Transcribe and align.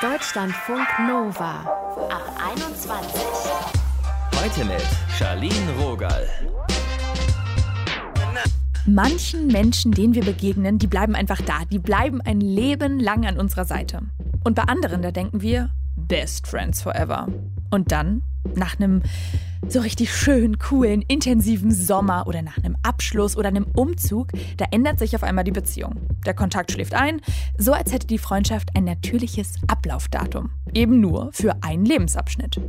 Deutschlandfunk 0.00 0.86
Nova 1.06 1.60
ab 2.10 2.40
21. 2.52 3.20
Heute 4.40 4.64
mit 4.64 4.86
Charlene 5.18 5.72
Rogal. 5.80 6.28
Manchen 8.86 9.48
Menschen, 9.48 9.92
denen 9.92 10.14
wir 10.14 10.24
begegnen, 10.24 10.78
die 10.78 10.86
bleiben 10.86 11.14
einfach 11.14 11.42
da. 11.42 11.64
Die 11.70 11.78
bleiben 11.78 12.20
ein 12.22 12.40
Leben 12.40 13.00
lang 13.00 13.26
an 13.26 13.38
unserer 13.38 13.64
Seite. 13.64 14.00
Und 14.44 14.54
bei 14.54 14.62
anderen, 14.62 15.02
da 15.02 15.10
denken 15.10 15.42
wir, 15.42 15.70
Best 15.96 16.46
Friends 16.46 16.80
Forever. 16.80 17.28
Und 17.70 17.92
dann, 17.92 18.22
nach 18.54 18.78
einem 18.78 19.02
so 19.66 19.80
richtig 19.80 20.14
schön, 20.14 20.58
coolen, 20.58 21.02
intensiven 21.02 21.72
Sommer 21.72 22.26
oder 22.26 22.42
nach 22.42 22.58
einem 22.58 22.76
Abschluss 22.82 23.36
oder 23.36 23.48
einem 23.48 23.66
Umzug, 23.74 24.28
da 24.56 24.66
ändert 24.70 24.98
sich 24.98 25.14
auf 25.16 25.22
einmal 25.22 25.44
die 25.44 25.52
Beziehung. 25.52 25.96
Der 26.24 26.34
Kontakt 26.34 26.72
schläft 26.72 26.94
ein, 26.94 27.20
so 27.56 27.72
als 27.72 27.92
hätte 27.92 28.06
die 28.06 28.18
Freundschaft 28.18 28.70
ein 28.76 28.84
natürliches 28.84 29.54
Ablaufdatum. 29.66 30.50
Eben 30.74 31.00
nur 31.00 31.30
für 31.32 31.62
einen 31.62 31.84
Lebensabschnitt. 31.84 32.60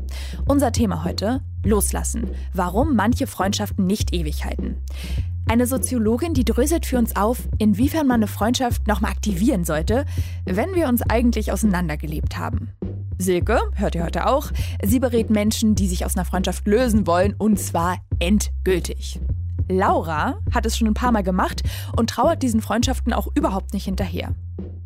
Unser 0.46 0.72
Thema 0.72 1.04
heute, 1.04 1.42
Loslassen. 1.64 2.30
Warum 2.54 2.96
manche 2.96 3.28
Freundschaften 3.28 3.86
nicht 3.86 4.14
ewig 4.14 4.46
halten. 4.46 4.78
Eine 5.48 5.66
Soziologin, 5.66 6.36
die 6.36 6.46
dröselt 6.46 6.86
für 6.86 7.00
uns 7.00 7.16
auf, 7.16 7.40
inwiefern 7.58 8.06
man 8.06 8.18
eine 8.18 8.28
Freundschaft 8.28 8.88
nochmal 8.88 9.12
aktivieren 9.12 9.64
sollte, 9.66 10.06
wenn 10.46 10.76
wir 10.76 10.88
uns 10.88 11.02
eigentlich 11.02 11.52
auseinandergelebt 11.52 12.38
haben. 12.38 12.70
Silke, 13.22 13.60
hört 13.76 13.96
ihr 13.96 14.06
heute 14.06 14.28
auch, 14.28 14.50
sie 14.82 15.00
berät 15.00 15.30
Menschen, 15.30 15.76
die 15.76 15.88
sich 15.88 16.06
aus 16.06 16.16
einer 16.16 16.24
Freundschaft 16.24 16.66
lösen 16.66 17.06
wollen 17.06 17.36
und 17.38 17.60
zwar 17.60 17.98
endgültig. 18.20 19.20
Laura 19.68 20.40
hat 20.54 20.66
es 20.66 20.78
schon 20.78 20.88
ein 20.88 20.94
paar 20.94 21.12
Mal 21.12 21.22
gemacht 21.22 21.62
und 21.98 22.10
trauert 22.10 22.42
diesen 22.42 22.62
Freundschaften 22.62 23.12
auch 23.12 23.28
überhaupt 23.36 23.74
nicht 23.74 23.84
hinterher. 23.84 24.34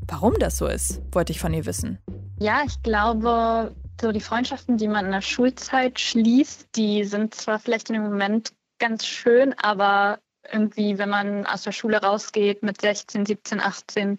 Warum 0.08 0.34
das 0.40 0.58
so 0.58 0.66
ist, 0.66 1.00
wollte 1.12 1.32
ich 1.32 1.40
von 1.40 1.54
ihr 1.54 1.68
wissen. 1.68 2.00
Ja, 2.40 2.64
ich 2.66 2.82
glaube, 2.82 3.72
so 4.02 4.12
die 4.12 4.20
Freundschaften, 4.20 4.78
die 4.78 4.88
man 4.88 5.06
in 5.06 5.12
der 5.12 5.22
Schulzeit 5.22 6.00
schließt, 6.00 6.70
die 6.76 7.04
sind 7.04 7.36
zwar 7.36 7.60
vielleicht 7.60 7.92
in 7.92 7.94
dem 7.94 8.04
Moment 8.04 8.52
ganz 8.80 9.06
schön, 9.06 9.54
aber 9.60 10.18
irgendwie, 10.52 10.98
wenn 10.98 11.10
man 11.10 11.46
aus 11.46 11.62
der 11.62 11.72
Schule 11.72 12.02
rausgeht 12.02 12.64
mit 12.64 12.82
16, 12.82 13.28
17, 13.28 13.60
18, 13.62 14.18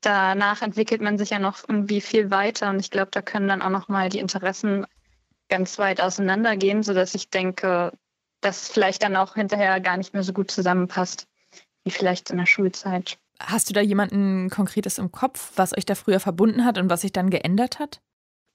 danach 0.00 0.62
entwickelt 0.62 1.00
man 1.00 1.18
sich 1.18 1.30
ja 1.30 1.38
noch 1.38 1.58
irgendwie 1.68 2.00
viel 2.00 2.30
weiter 2.30 2.70
und 2.70 2.80
ich 2.80 2.90
glaube, 2.90 3.10
da 3.10 3.22
können 3.22 3.48
dann 3.48 3.62
auch 3.62 3.70
noch 3.70 3.88
mal 3.88 4.08
die 4.08 4.18
Interessen 4.18 4.86
ganz 5.48 5.78
weit 5.78 6.00
auseinandergehen, 6.00 6.82
sodass 6.82 7.14
ich 7.14 7.30
denke, 7.30 7.92
dass 8.40 8.68
vielleicht 8.68 9.02
dann 9.02 9.16
auch 9.16 9.34
hinterher 9.34 9.80
gar 9.80 9.96
nicht 9.96 10.14
mehr 10.14 10.22
so 10.22 10.32
gut 10.32 10.50
zusammenpasst 10.50 11.26
wie 11.84 11.90
vielleicht 11.90 12.30
in 12.30 12.38
der 12.38 12.46
Schulzeit. 12.46 13.18
Hast 13.40 13.70
du 13.70 13.72
da 13.72 13.80
jemanden 13.80 14.50
Konkretes 14.50 14.98
im 14.98 15.12
Kopf, 15.12 15.52
was 15.56 15.76
euch 15.76 15.86
da 15.86 15.94
früher 15.94 16.20
verbunden 16.20 16.64
hat 16.64 16.78
und 16.78 16.90
was 16.90 17.00
sich 17.00 17.12
dann 17.12 17.30
geändert 17.30 17.78
hat? 17.78 18.00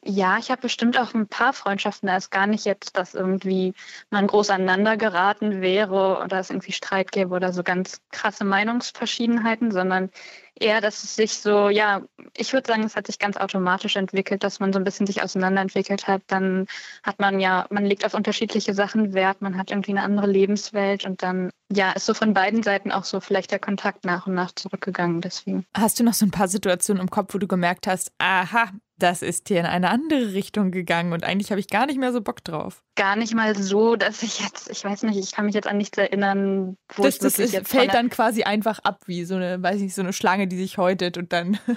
Ja, 0.08 0.38
ich 0.38 0.52
habe 0.52 0.62
bestimmt 0.62 1.00
auch 1.00 1.16
ein 1.16 1.28
paar 1.28 1.52
Freundschaften. 1.52 2.08
Da 2.08 2.18
ist 2.18 2.30
gar 2.30 2.46
nicht 2.46 2.64
jetzt, 2.66 2.96
dass 2.96 3.16
irgendwie 3.16 3.74
man 4.12 4.28
groß 4.28 4.52
aneinander 4.52 4.98
geraten 4.98 5.62
wäre 5.62 6.22
oder 6.24 6.40
es 6.40 6.52
irgendwie 6.52 6.74
Streit 6.74 7.12
gäbe 7.12 7.34
oder 7.34 7.52
so 7.52 7.64
ganz 7.64 8.02
krasse 8.12 8.46
Meinungsverschiedenheiten, 8.46 9.72
sondern 9.72 10.12
eher, 10.60 10.80
dass 10.80 11.04
es 11.04 11.16
sich 11.16 11.34
so, 11.40 11.70
ja, 11.70 12.04
ich 12.38 12.54
würde 12.54 12.68
sagen, 12.68 12.84
es 12.84 12.96
hat 12.96 13.08
sich 13.08 13.18
ganz 13.18 13.36
automatisch 13.36 13.96
entwickelt, 13.96 14.44
dass 14.44 14.60
man 14.60 14.72
so 14.74 14.80
ein 14.80 14.84
bisschen 14.84 15.08
sich 15.08 15.24
auseinanderentwickelt 15.24 16.08
hat. 16.08 16.22
Dann 16.28 16.68
hat 17.04 17.20
man 17.20 17.40
ja, 17.40 17.66
man 17.72 17.84
legt 17.84 18.06
auf 18.06 18.14
unterschiedliche 18.14 18.76
Sachen 18.76 19.14
Wert, 19.14 19.42
man 19.42 19.58
hat 19.58 19.72
irgendwie 19.72 19.92
eine 19.92 20.04
andere 20.04 20.28
Lebenswelt 20.28 21.06
und 21.06 21.24
dann, 21.24 21.50
ja, 21.72 21.92
ist 21.94 22.06
so 22.06 22.14
von 22.14 22.36
beiden 22.36 22.62
Seiten 22.62 22.92
auch 22.92 23.06
so 23.06 23.20
vielleicht 23.20 23.52
der 23.52 23.60
Kontakt 23.60 24.06
nach 24.06 24.28
und 24.28 24.36
nach 24.36 24.52
zurückgegangen. 24.54 25.22
Deswegen. 25.22 25.66
Hast 25.76 26.00
du 26.00 26.04
noch 26.04 26.14
so 26.14 26.26
ein 26.26 26.32
paar 26.32 26.48
Situationen 26.48 27.02
im 27.02 27.10
Kopf, 27.10 27.34
wo 27.34 27.40
du 27.40 27.48
gemerkt 27.48 27.88
hast, 27.88 28.12
aha, 28.20 28.70
das 28.98 29.22
ist 29.22 29.50
hier 29.50 29.60
in 29.60 29.66
eine 29.66 29.90
andere 29.90 30.34
Richtung 30.34 30.72
gegangen 30.72 31.12
und 31.12 31.24
eigentlich 31.24 31.52
habe 31.52 31.60
ich 31.60 31.68
gar 31.68 31.86
nicht 31.86 32.00
mehr 32.00 32.14
so 32.14 32.22
Bock 32.22 32.44
drauf. 32.44 32.82
Gar 32.96 33.18
nicht 33.18 33.34
mal 33.34 33.56
so, 33.56 33.98
dass 33.98 34.24
ich 34.24 34.40
jetzt, 34.40 34.70
ich 34.70 34.84
weiß 34.84 35.04
nicht, 35.04 35.18
ich 35.18 35.34
kann 35.34 35.46
mich 35.46 35.56
jetzt 35.56 35.68
an 35.68 35.78
nichts 35.78 35.98
erinnern, 35.98 36.78
wo 36.96 37.04
das, 37.04 37.18
das 37.20 37.38
ist, 37.38 37.68
fällt 37.68 37.94
dann 37.94 38.10
quasi 38.10 38.44
einfach 38.44 38.80
ab, 38.80 39.02
wie 39.06 39.26
so 39.26 39.36
eine, 39.36 39.62
weiß 39.62 39.78
ich 39.78 39.84
nicht, 39.84 39.96
so 39.96 40.02
eine 40.02 40.14
Schlange, 40.14 40.48
die 40.48 40.56
sich 40.58 40.78
häutet 40.78 41.18
und 41.18 41.34
dann. 41.34 41.60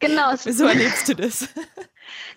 Genau. 0.00 0.34
so 0.36 0.64
erlebst 0.66 1.08
du 1.08 1.14
das. 1.14 1.48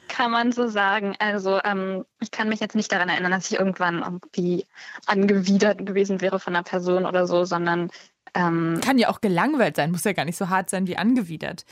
Kann 0.08 0.31
man 0.31 0.52
so 0.52 0.68
sagen. 0.68 1.16
Also 1.20 1.59
ähm, 1.64 2.03
ich 2.20 2.31
kann 2.31 2.50
mich 2.50 2.59
jetzt 2.59 2.76
nicht 2.76 2.91
daran 2.91 3.09
erinnern, 3.09 3.31
dass 3.31 3.50
ich 3.52 3.59
irgendwann 3.59 4.02
irgendwie 4.02 4.66
angewidert 5.06 5.86
gewesen 5.86 6.22
wäre 6.22 6.40
von 6.40 6.56
einer 6.56 6.64
Person 6.64 7.06
oder 7.06 7.28
so, 7.28 7.46
sondern 7.46 7.90
ähm, 8.34 8.80
kann 8.84 8.97
ja 8.97 9.09
auch 9.09 9.22
gelangweilt 9.22 9.76
sein, 9.76 9.91
muss 9.91 10.03
ja 10.03 10.14
gar 10.14 10.26
nicht 10.26 10.38
so 10.38 10.50
hart 10.50 10.70
sein 10.70 10.88
wie 10.88 10.97
angewidert. 10.97 11.66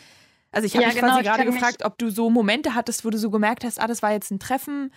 Also 0.51 0.65
ich 0.65 0.73
habe 0.73 0.83
ja, 0.83 0.89
mich 0.89 0.99
genau, 0.99 1.13
quasi 1.13 1.23
gerade 1.23 1.45
gefragt, 1.45 1.85
ob 1.85 1.97
du 1.97 2.09
so 2.09 2.29
Momente 2.29 2.75
hattest, 2.75 3.05
wo 3.05 3.09
du 3.09 3.17
so 3.17 3.29
gemerkt 3.29 3.63
hast, 3.63 3.79
ah, 3.79 3.87
das 3.87 4.01
war 4.01 4.11
jetzt 4.11 4.31
ein 4.31 4.39
Treffen, 4.39 4.91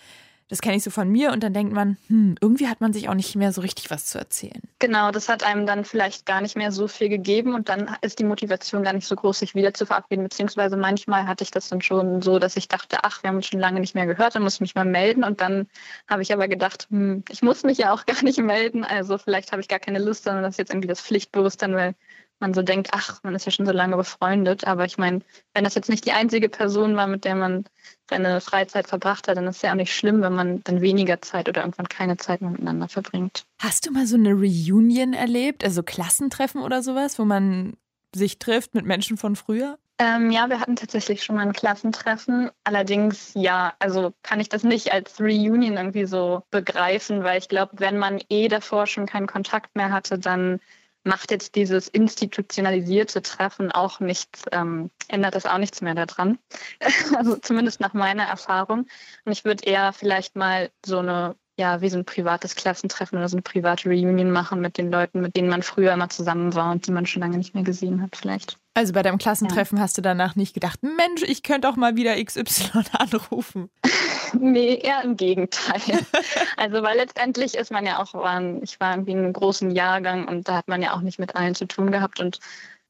das 0.51 0.59
kenne 0.59 0.75
ich 0.75 0.83
so 0.83 0.91
von 0.91 1.09
mir. 1.09 1.31
Und 1.31 1.43
dann 1.43 1.53
denkt 1.53 1.73
man, 1.73 1.97
hm, 2.07 2.35
irgendwie 2.41 2.67
hat 2.67 2.81
man 2.81 2.91
sich 2.91 3.07
auch 3.07 3.13
nicht 3.13 3.37
mehr 3.37 3.53
so 3.53 3.61
richtig 3.61 3.89
was 3.89 4.05
zu 4.07 4.17
erzählen. 4.17 4.61
Genau, 4.79 5.09
das 5.11 5.29
hat 5.29 5.45
einem 5.45 5.65
dann 5.65 5.85
vielleicht 5.85 6.25
gar 6.25 6.41
nicht 6.41 6.57
mehr 6.57 6.73
so 6.73 6.89
viel 6.89 7.07
gegeben 7.07 7.55
und 7.55 7.69
dann 7.69 7.95
ist 8.01 8.19
die 8.19 8.25
Motivation 8.25 8.83
gar 8.83 8.91
nicht 8.91 9.07
so 9.07 9.15
groß, 9.15 9.39
sich 9.39 9.55
wieder 9.55 9.73
zu 9.73 9.85
verabreden, 9.85 10.25
beziehungsweise 10.25 10.75
manchmal 10.75 11.25
hatte 11.25 11.45
ich 11.45 11.51
das 11.51 11.69
dann 11.69 11.81
schon 11.81 12.21
so, 12.21 12.37
dass 12.37 12.57
ich 12.57 12.67
dachte, 12.67 12.97
ach, 13.03 13.23
wir 13.23 13.29
haben 13.29 13.37
uns 13.37 13.47
schon 13.47 13.61
lange 13.61 13.79
nicht 13.79 13.95
mehr 13.95 14.05
gehört, 14.05 14.35
dann 14.35 14.43
muss 14.43 14.55
ich 14.55 14.61
mich 14.61 14.75
mal 14.75 14.83
melden. 14.83 15.23
Und 15.23 15.39
dann 15.39 15.67
habe 16.09 16.21
ich 16.21 16.33
aber 16.33 16.49
gedacht, 16.49 16.87
hm, 16.89 17.23
ich 17.29 17.41
muss 17.41 17.63
mich 17.63 17.77
ja 17.77 17.93
auch 17.93 18.05
gar 18.05 18.21
nicht 18.21 18.39
melden, 18.39 18.83
also 18.83 19.17
vielleicht 19.17 19.53
habe 19.53 19.61
ich 19.61 19.69
gar 19.69 19.79
keine 19.79 19.99
Lust, 19.99 20.25
sondern 20.25 20.43
das 20.43 20.55
ist 20.55 20.59
jetzt 20.59 20.71
irgendwie 20.71 20.89
das 20.89 20.99
Pflichtbewusstsein, 20.99 21.73
weil 21.75 21.95
man 22.41 22.53
so 22.53 22.61
denkt, 22.61 22.89
ach, 22.91 23.19
man 23.23 23.35
ist 23.35 23.45
ja 23.45 23.51
schon 23.51 23.65
so 23.65 23.71
lange 23.71 23.95
befreundet. 23.95 24.65
Aber 24.65 24.85
ich 24.85 24.97
meine, 24.97 25.21
wenn 25.53 25.63
das 25.63 25.75
jetzt 25.75 25.89
nicht 25.89 26.05
die 26.05 26.11
einzige 26.11 26.49
Person 26.49 26.95
war, 26.95 27.07
mit 27.07 27.23
der 27.23 27.35
man 27.35 27.65
seine 28.09 28.41
Freizeit 28.41 28.87
verbracht 28.87 29.27
hat, 29.27 29.37
dann 29.37 29.47
ist 29.47 29.57
es 29.57 29.61
ja 29.61 29.71
auch 29.71 29.75
nicht 29.75 29.95
schlimm, 29.95 30.21
wenn 30.21 30.33
man 30.33 30.63
dann 30.63 30.81
weniger 30.81 31.21
Zeit 31.21 31.47
oder 31.47 31.61
irgendwann 31.61 31.87
keine 31.87 32.17
Zeit 32.17 32.41
mehr 32.41 32.51
miteinander 32.51 32.89
verbringt. 32.89 33.45
Hast 33.59 33.85
du 33.85 33.91
mal 33.91 34.05
so 34.05 34.17
eine 34.17 34.33
Reunion 34.33 35.13
erlebt, 35.13 35.63
also 35.63 35.83
Klassentreffen 35.83 36.61
oder 36.61 36.83
sowas, 36.83 37.17
wo 37.19 37.25
man 37.25 37.77
sich 38.13 38.39
trifft 38.39 38.75
mit 38.75 38.85
Menschen 38.85 39.17
von 39.17 39.35
früher? 39.35 39.77
Ähm, 40.01 40.31
ja, 40.31 40.49
wir 40.49 40.59
hatten 40.59 40.75
tatsächlich 40.75 41.23
schon 41.23 41.35
mal 41.35 41.43
ein 41.43 41.53
Klassentreffen. 41.53 42.49
Allerdings, 42.63 43.33
ja, 43.35 43.73
also 43.77 44.13
kann 44.23 44.39
ich 44.39 44.49
das 44.49 44.63
nicht 44.63 44.91
als 44.91 45.19
Reunion 45.19 45.77
irgendwie 45.77 46.05
so 46.05 46.41
begreifen, 46.49 47.23
weil 47.23 47.37
ich 47.37 47.49
glaube, 47.49 47.73
wenn 47.77 47.99
man 47.99 48.19
eh 48.29 48.47
davor 48.47 48.87
schon 48.87 49.05
keinen 49.05 49.27
Kontakt 49.27 49.75
mehr 49.75 49.91
hatte, 49.91 50.17
dann 50.17 50.59
macht 51.03 51.31
jetzt 51.31 51.55
dieses 51.55 51.87
institutionalisierte 51.87 53.21
Treffen 53.21 53.71
auch 53.71 53.99
nichts, 53.99 54.43
ähm, 54.51 54.91
ändert 55.07 55.35
das 55.35 55.45
auch 55.45 55.57
nichts 55.57 55.81
mehr 55.81 55.95
daran. 55.95 56.37
also 57.15 57.37
zumindest 57.37 57.79
nach 57.79 57.93
meiner 57.93 58.23
Erfahrung. 58.23 58.85
Und 59.25 59.31
ich 59.31 59.45
würde 59.45 59.63
eher 59.63 59.93
vielleicht 59.93 60.35
mal 60.35 60.69
so 60.85 60.99
eine, 60.99 61.35
ja, 61.57 61.81
wie 61.81 61.89
so 61.89 61.97
ein 61.97 62.05
privates 62.05 62.55
Klassentreffen 62.55 63.17
oder 63.17 63.29
so 63.29 63.35
eine 63.35 63.41
private 63.41 63.89
Reunion 63.89 64.31
machen 64.31 64.61
mit 64.61 64.77
den 64.77 64.91
Leuten, 64.91 65.21
mit 65.21 65.35
denen 65.35 65.49
man 65.49 65.63
früher 65.63 65.93
immer 65.93 66.09
zusammen 66.09 66.53
war 66.53 66.71
und 66.71 66.87
die 66.87 66.91
man 66.91 67.05
schon 67.05 67.21
lange 67.21 67.37
nicht 67.37 67.55
mehr 67.55 67.63
gesehen 67.63 68.01
hat, 68.01 68.15
vielleicht. 68.15 68.57
Also 68.73 68.93
bei 68.93 69.01
deinem 69.01 69.17
Klassentreffen 69.17 69.77
ja. 69.77 69.83
hast 69.83 69.97
du 69.97 70.01
danach 70.01 70.35
nicht 70.35 70.53
gedacht, 70.53 70.79
Mensch, 70.81 71.23
ich 71.23 71.43
könnte 71.43 71.67
auch 71.67 71.75
mal 71.75 71.95
wieder 71.95 72.23
XY 72.23 72.83
anrufen. 72.93 73.69
nee, 74.39 74.75
eher 74.75 75.03
im 75.03 75.17
Gegenteil. 75.17 75.81
also 76.57 76.83
weil 76.83 76.97
letztendlich 76.97 77.55
ist 77.55 77.71
man 77.71 77.85
ja 77.85 78.01
auch, 78.01 78.13
ich 78.61 78.79
war 78.79 78.93
irgendwie 78.93 79.11
in 79.11 79.19
einem 79.19 79.33
großen 79.33 79.71
Jahrgang 79.71 80.27
und 80.27 80.47
da 80.47 80.55
hat 80.55 80.67
man 80.67 80.81
ja 80.81 80.93
auch 80.93 81.01
nicht 81.01 81.19
mit 81.19 81.35
allen 81.35 81.55
zu 81.55 81.65
tun 81.65 81.91
gehabt 81.91 82.19
und 82.19 82.39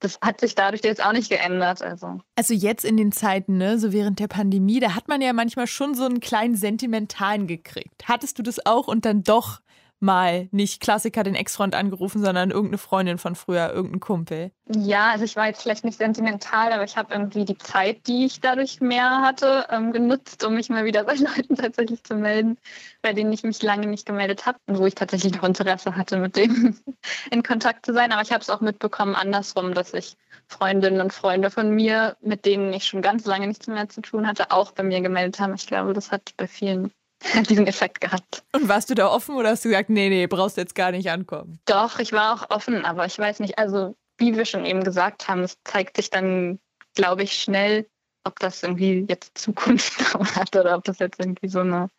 das 0.02 0.20
hat 0.22 0.42
sich 0.42 0.56
dadurch 0.56 0.84
jetzt 0.84 1.04
auch 1.04 1.14
nicht 1.14 1.30
geändert. 1.30 1.82
Also. 1.82 2.22
also 2.36 2.54
jetzt 2.54 2.84
in 2.84 2.98
den 2.98 3.12
Zeiten, 3.12 3.58
ne, 3.58 3.78
so 3.78 3.94
während 3.94 4.20
der 4.20 4.28
Pandemie, 4.28 4.80
da 4.80 4.96
hat 4.96 5.08
man 5.08 5.22
ja 5.22 5.32
manchmal 5.32 5.68
schon 5.68 5.94
so 5.94 6.06
einen 6.06 6.20
kleinen 6.20 6.56
Sentimentalen 6.56 7.48
gekriegt. 7.48 8.04
Hattest 8.06 8.40
du 8.40 8.44
das 8.44 8.66
auch 8.66 8.88
und 8.88 9.06
dann 9.06 9.24
doch 9.24 9.62
mal 10.02 10.50
nicht 10.52 10.82
Klassiker 10.82 11.24
den 11.24 11.36
Ex-Freund 11.36 11.76
angerufen, 11.76 12.22
sondern 12.22 12.52
irgendeine 12.52 12.78
Freundin 12.78 13.18
von 13.18 13.36
früher, 13.36 13.72
irgendein 13.72 14.00
Kumpel? 14.00 14.52
Ja, 14.68 15.12
also 15.12 15.26
ich 15.26 15.36
war 15.36 15.48
jetzt 15.48 15.62
vielleicht 15.62 15.84
nicht 15.84 15.98
sentimental, 15.98 16.72
aber 16.72 16.84
ich 16.84 16.98
habe 16.98 17.14
irgendwie 17.14 17.46
die 17.46 17.58
Zeit, 17.58 18.08
die 18.08 18.26
ich 18.26 18.40
dadurch 18.40 18.82
mehr 18.82 19.22
hatte, 19.22 19.68
ähm, 19.70 19.92
genutzt, 19.92 20.44
um 20.44 20.56
mich 20.56 20.70
mal 20.70 20.86
wieder 20.86 21.04
bei 21.06 21.16
Leuten 21.16 21.56
tatsächlich 21.56 22.04
zu 22.04 22.16
melden, 22.16 22.58
bei 23.02 23.14
denen 23.14 23.32
ich 23.32 23.44
mich 23.44 23.62
lange 23.62 23.88
nicht 23.88 24.06
gemeldet 24.06 24.46
habe 24.46 24.58
und 24.68 24.80
wo 24.80 24.86
ich 24.86 24.96
tatsächlich 24.96 25.34
noch 25.34 25.44
Interesse 25.44 25.96
hatte, 25.96 26.18
mit 26.18 26.36
denen 26.36 26.80
in 27.32 27.44
Kontakt 27.44 27.86
zu 27.86 27.94
sein. 27.94 28.12
Aber 28.12 28.22
ich 28.22 28.32
habe 28.32 28.42
es 28.42 28.50
auch 28.50 28.62
mitbekommen 28.62 29.16
andersrum, 29.16 29.74
dass 29.74 29.94
ich 29.94 30.18
Freundinnen 30.48 31.02
und 31.02 31.14
Freunde 31.14 31.52
von 31.52 31.70
mir, 31.72 32.18
mit 32.22 32.46
denen 32.46 32.74
ich 32.74 32.86
schon 32.86 33.02
ganz 33.02 33.26
lange 33.26 33.48
nichts 33.48 33.68
mehr 33.68 33.88
zu 33.90 34.02
tun 34.02 34.28
hatte, 34.28 34.52
auch 34.52 34.72
bei 34.72 34.84
mir 34.84 35.02
gemeldet 35.02 35.40
haben. 35.40 35.54
Ich 35.54 35.68
glaube, 35.68 35.94
das 35.94 36.12
hat 36.12 36.34
bei 36.38 36.48
vielen 36.48 36.92
diesen 37.50 37.68
Effekt 37.68 38.02
gehabt. 38.02 38.44
Und 38.54 38.68
warst 38.68 38.90
du 38.90 38.96
da 38.96 39.08
offen 39.08 39.36
oder 39.36 39.50
hast 39.50 39.66
du 39.66 39.70
gesagt, 39.70 39.90
nee, 39.90 40.10
nee, 40.10 40.28
brauchst 40.28 40.58
jetzt 40.58 40.76
gar 40.76 40.92
nicht 40.92 41.10
ankommen? 41.10 41.60
Doch, 41.66 42.00
ich 42.00 42.14
war 42.14 42.34
auch 42.34 42.50
offen, 42.50 42.86
aber 42.86 43.06
ich 43.06 43.18
weiß 43.18 43.40
nicht, 43.40 43.58
also 43.58 43.96
wie 44.18 44.36
wir 44.36 44.46
schon 44.46 44.66
eben 44.66 44.84
gesagt 44.84 45.28
haben, 45.28 45.42
es 45.42 45.58
zeigt 45.64 45.98
sich 45.98 46.10
dann, 46.10 46.60
glaube 46.96 47.24
ich, 47.24 47.34
schnell, 47.34 47.88
ob 48.24 48.40
das 48.40 48.62
irgendwie 48.62 49.06
jetzt 49.10 49.38
Zukunft 49.38 50.14
hat 50.36 50.56
oder 50.56 50.78
ob 50.78 50.84
das 50.84 51.00
jetzt 51.00 51.20
irgendwie 51.20 51.48
so 51.48 51.60
eine 51.60 51.90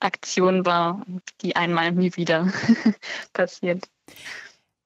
Aktion 0.00 0.66
war, 0.66 1.04
die 1.40 1.56
einmal 1.56 1.92
nie 1.92 2.14
wieder 2.16 2.52
passiert. 3.32 3.88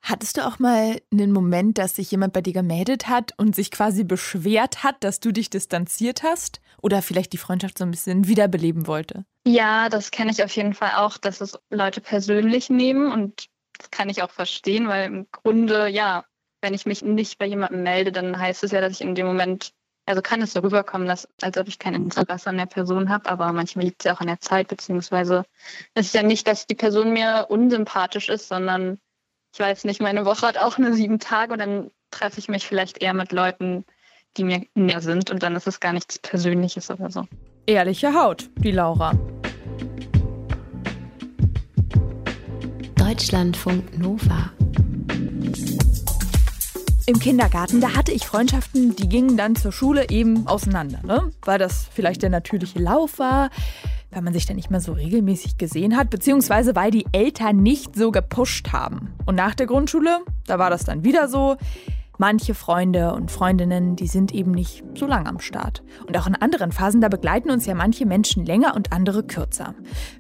Hattest 0.07 0.37
du 0.37 0.47
auch 0.47 0.59
mal 0.59 1.01
einen 1.11 1.33
Moment, 1.33 1.79
dass 1.79 1.97
sich 1.97 2.11
jemand 2.11 2.35
bei 2.35 2.43
dir 2.43 2.53
gemeldet 2.53 3.09
hat 3.09 3.33
und 3.39 3.57
sich 3.57 3.71
quasi 3.71 4.05
beschwert 4.05 4.85
hat, 4.85 5.03
dass 5.03 5.19
du 5.19 5.33
dich 5.33 5.49
distanziert 5.49 6.23
hast? 6.23 6.61
Oder 6.83 7.01
vielleicht 7.01 7.33
die 7.33 7.39
Freundschaft 7.39 7.79
so 7.79 7.85
ein 7.85 7.91
bisschen 7.91 8.29
wiederbeleben 8.29 8.87
wollte? 8.87 9.25
Ja, 9.47 9.89
das 9.89 10.11
kenne 10.11 10.31
ich 10.31 10.45
auf 10.45 10.55
jeden 10.55 10.75
Fall 10.75 10.93
auch, 10.97 11.17
dass 11.17 11.41
es 11.41 11.59
Leute 11.71 12.03
persönlich 12.03 12.69
nehmen 12.69 13.11
und 13.11 13.47
das 13.79 13.91
kann 13.91 14.11
ich 14.11 14.23
auch 14.23 14.31
verstehen, 14.31 14.89
weil 14.89 15.07
im 15.07 15.27
Grunde, 15.33 15.89
ja, 15.89 16.27
wenn 16.61 16.75
ich 16.75 16.85
mich 16.85 17.01
nicht 17.01 17.39
bei 17.39 17.47
jemandem 17.47 17.83
melde, 17.83 18.13
dann 18.13 18.39
heißt 18.39 18.63
es 18.63 18.73
ja, 18.73 18.83
dass 18.83 18.93
ich 18.93 19.01
in 19.01 19.15
dem 19.15 19.27
Moment, 19.27 19.73
also 20.05 20.21
kann 20.21 20.43
es 20.43 20.53
so 20.53 20.61
rüberkommen, 20.61 21.09
dass, 21.09 21.27
als 21.41 21.57
ob 21.57 21.67
ich 21.67 21.79
kein 21.79 21.95
Interesse 21.95 22.51
an 22.51 22.59
der 22.59 22.67
Person 22.67 23.09
habe, 23.09 23.31
aber 23.31 23.51
manchmal 23.55 23.87
liegt 23.87 24.03
es 24.03 24.05
ja 24.05 24.15
auch 24.15 24.21
an 24.21 24.27
der 24.27 24.41
Zeit, 24.41 24.69
beziehungsweise 24.69 25.45
es 25.95 26.09
ist 26.09 26.15
ja 26.15 26.23
nicht, 26.23 26.47
dass 26.47 26.67
die 26.67 26.75
Person 26.75 27.15
mir 27.15 27.47
unsympathisch 27.49 28.29
ist, 28.29 28.49
sondern 28.49 28.99
ich 29.55 29.61
weiß 29.61 29.85
nicht, 29.85 30.03
meine 30.03 30.25
Woche 30.25 30.49
hat 30.49 30.59
auch 30.59 30.79
nur 30.79 30.95
sieben 30.95 31.21
Tage 31.21 31.53
und 31.53 31.61
dann 31.61 31.93
treffe 32.11 32.41
ich 32.41 32.49
mich 32.49 32.67
vielleicht 32.67 33.01
eher 33.01 33.15
mit 33.15 33.31
Leuten, 33.31 33.85
die 34.37 34.43
mir 34.43 34.63
näher 34.75 35.01
sind 35.01 35.31
und 35.31 35.45
dann 35.45 35.55
ist 35.55 35.69
es 35.69 35.79
gar 35.79 35.93
nichts 35.93 36.19
Persönliches 36.19 36.91
oder 36.91 37.09
so. 37.09 37.29
Ehrliche 37.65 38.13
Haut, 38.15 38.51
die 38.57 38.73
Laura. 38.73 39.13
Deutschlandfunk 42.97 43.97
Nova. 43.97 44.51
Im 47.07 47.21
Kindergarten, 47.21 47.81
da 47.81 47.95
hatte 47.95 48.11
ich 48.11 48.27
Freundschaften, 48.27 48.97
die 48.97 49.09
gingen 49.09 49.37
dann 49.37 49.55
zur 49.55 49.71
Schule 49.71 50.09
eben 50.11 50.49
auseinander, 50.49 50.99
ne? 51.05 51.31
Weil 51.43 51.61
das 51.61 51.87
vielleicht 51.95 52.23
der 52.23 52.31
natürliche 52.31 52.81
Lauf 52.81 53.21
war, 53.21 53.51
weil 54.15 54.23
man 54.23 54.33
sich 54.33 54.47
dann 54.47 54.57
nicht 54.57 54.71
mehr 54.71 54.81
so 54.81 54.93
regelmäßig 54.93 55.59
gesehen 55.59 55.97
hat, 55.97 56.11
beziehungsweise 56.11 56.77
weil 56.77 56.91
die 56.91 57.07
Eltern 57.13 57.63
nicht 57.63 57.97
so 57.97 58.11
gepusht 58.11 58.73
haben. 58.73 59.13
Und 59.27 59.35
nach 59.35 59.55
der 59.55 59.67
Grundschule, 59.67 60.21
da 60.47 60.59
war 60.59 60.71
das 60.71 60.85
dann 60.85 61.05
wieder 61.05 61.29
so. 61.29 61.57
Manche 62.17 62.55
Freunde 62.55 63.13
und 63.13 63.33
Freundinnen, 63.33 63.97
die 63.97 64.07
sind 64.07 64.33
eben 64.33 64.53
nicht 64.53 64.85
so 64.95 65.05
lang 65.05 65.27
am 65.27 65.41
Start. 65.41 65.83
Und 66.07 66.17
auch 66.17 66.29
in 66.29 66.37
anderen 66.37 66.71
Phasen, 66.71 67.01
da 67.01 67.09
begleiten 67.09 67.51
uns 67.51 67.67
ja 67.67 67.75
manche 67.75 68.07
Menschen 68.07 68.47
länger 68.47 68.77
und 68.77 68.93
andere 68.93 69.25
kürzer. 69.25 69.75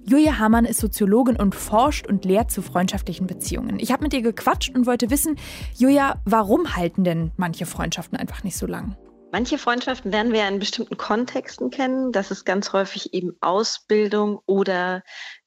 Julia 0.04 0.40
Hamann 0.40 0.64
ist 0.64 0.80
Soziologin 0.80 1.36
und 1.36 1.54
forscht 1.54 2.08
und 2.08 2.24
lehrt 2.24 2.50
zu 2.50 2.62
freundschaftlichen 2.62 3.28
Beziehungen. 3.28 3.78
Ich 3.78 3.92
habe 3.92 4.02
mit 4.02 4.12
ihr 4.12 4.22
gequatscht 4.22 4.74
und 4.74 4.86
wollte 4.86 5.10
wissen, 5.10 5.36
Julia, 5.76 6.20
warum 6.24 6.74
halten 6.74 7.04
denn 7.04 7.30
manche 7.36 7.64
Freundschaften 7.64 8.18
einfach 8.18 8.42
nicht 8.42 8.56
so 8.56 8.66
lang? 8.66 8.96
Manche 9.34 9.58
Freundschaften 9.58 10.12
lernen 10.12 10.32
wir 10.32 10.46
in 10.46 10.60
bestimmten 10.60 10.96
Kontexten 10.96 11.70
kennen. 11.70 12.12
Das 12.12 12.30
ist 12.30 12.44
ganz 12.44 12.72
häufig 12.72 13.14
eben 13.14 13.36
Ausbildung 13.40 14.38
oder 14.46 15.02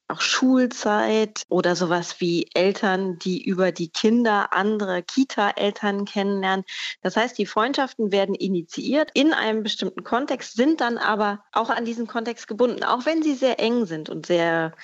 auch 0.08 0.20
Schulzeit 0.20 1.46
oder 1.48 1.74
sowas 1.74 2.20
wie 2.20 2.50
Eltern, 2.52 3.18
die 3.18 3.42
über 3.42 3.72
die 3.72 3.88
Kinder 3.88 4.52
andere 4.52 5.02
Kita-Eltern 5.02 6.04
kennenlernen. 6.04 6.66
Das 7.00 7.16
heißt, 7.16 7.38
die 7.38 7.46
Freundschaften 7.46 8.12
werden 8.12 8.34
initiiert 8.34 9.10
in 9.14 9.32
einem 9.32 9.62
bestimmten 9.62 10.04
Kontext, 10.04 10.52
sind 10.52 10.82
dann 10.82 10.98
aber 10.98 11.42
auch 11.52 11.70
an 11.70 11.86
diesen 11.86 12.06
Kontext 12.06 12.46
gebunden, 12.46 12.84
auch 12.84 13.06
wenn 13.06 13.22
sie 13.22 13.34
sehr 13.34 13.58
eng 13.58 13.86
sind 13.86 14.10
und 14.10 14.26
sehr 14.26 14.74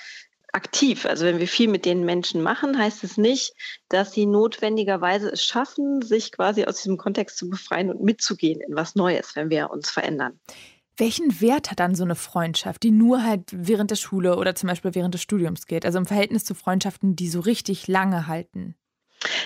aktiv. 0.55 1.05
Also 1.05 1.25
wenn 1.25 1.39
wir 1.39 1.47
viel 1.47 1.67
mit 1.67 1.85
den 1.85 2.05
Menschen 2.05 2.41
machen, 2.41 2.77
heißt 2.77 3.03
es 3.03 3.17
nicht, 3.17 3.53
dass 3.89 4.13
sie 4.13 4.25
notwendigerweise 4.25 5.29
es 5.29 5.43
schaffen, 5.43 6.01
sich 6.01 6.31
quasi 6.31 6.65
aus 6.65 6.77
diesem 6.77 6.97
Kontext 6.97 7.37
zu 7.37 7.49
befreien 7.49 7.91
und 7.91 8.01
mitzugehen 8.01 8.61
in 8.61 8.75
was 8.75 8.95
Neues, 8.95 9.35
wenn 9.35 9.49
wir 9.49 9.69
uns 9.69 9.91
verändern. 9.91 10.39
Welchen 10.97 11.41
Wert 11.41 11.71
hat 11.71 11.81
dann 11.81 11.93
so 11.93 12.05
eine 12.05 12.15
Freundschaft, 12.15 12.83
die 12.83 12.91
nur 12.91 13.23
halt 13.23 13.43
während 13.51 13.91
der 13.91 13.97
Schule 13.97 14.37
oder 14.37 14.55
zum 14.55 14.69
Beispiel 14.69 14.95
während 14.95 15.13
des 15.13 15.21
Studiums 15.21 15.67
geht? 15.67 15.85
Also 15.85 15.97
im 15.97 16.05
Verhältnis 16.05 16.45
zu 16.45 16.55
Freundschaften, 16.55 17.17
die 17.17 17.27
so 17.27 17.41
richtig 17.41 17.87
lange 17.89 18.27
halten? 18.27 18.75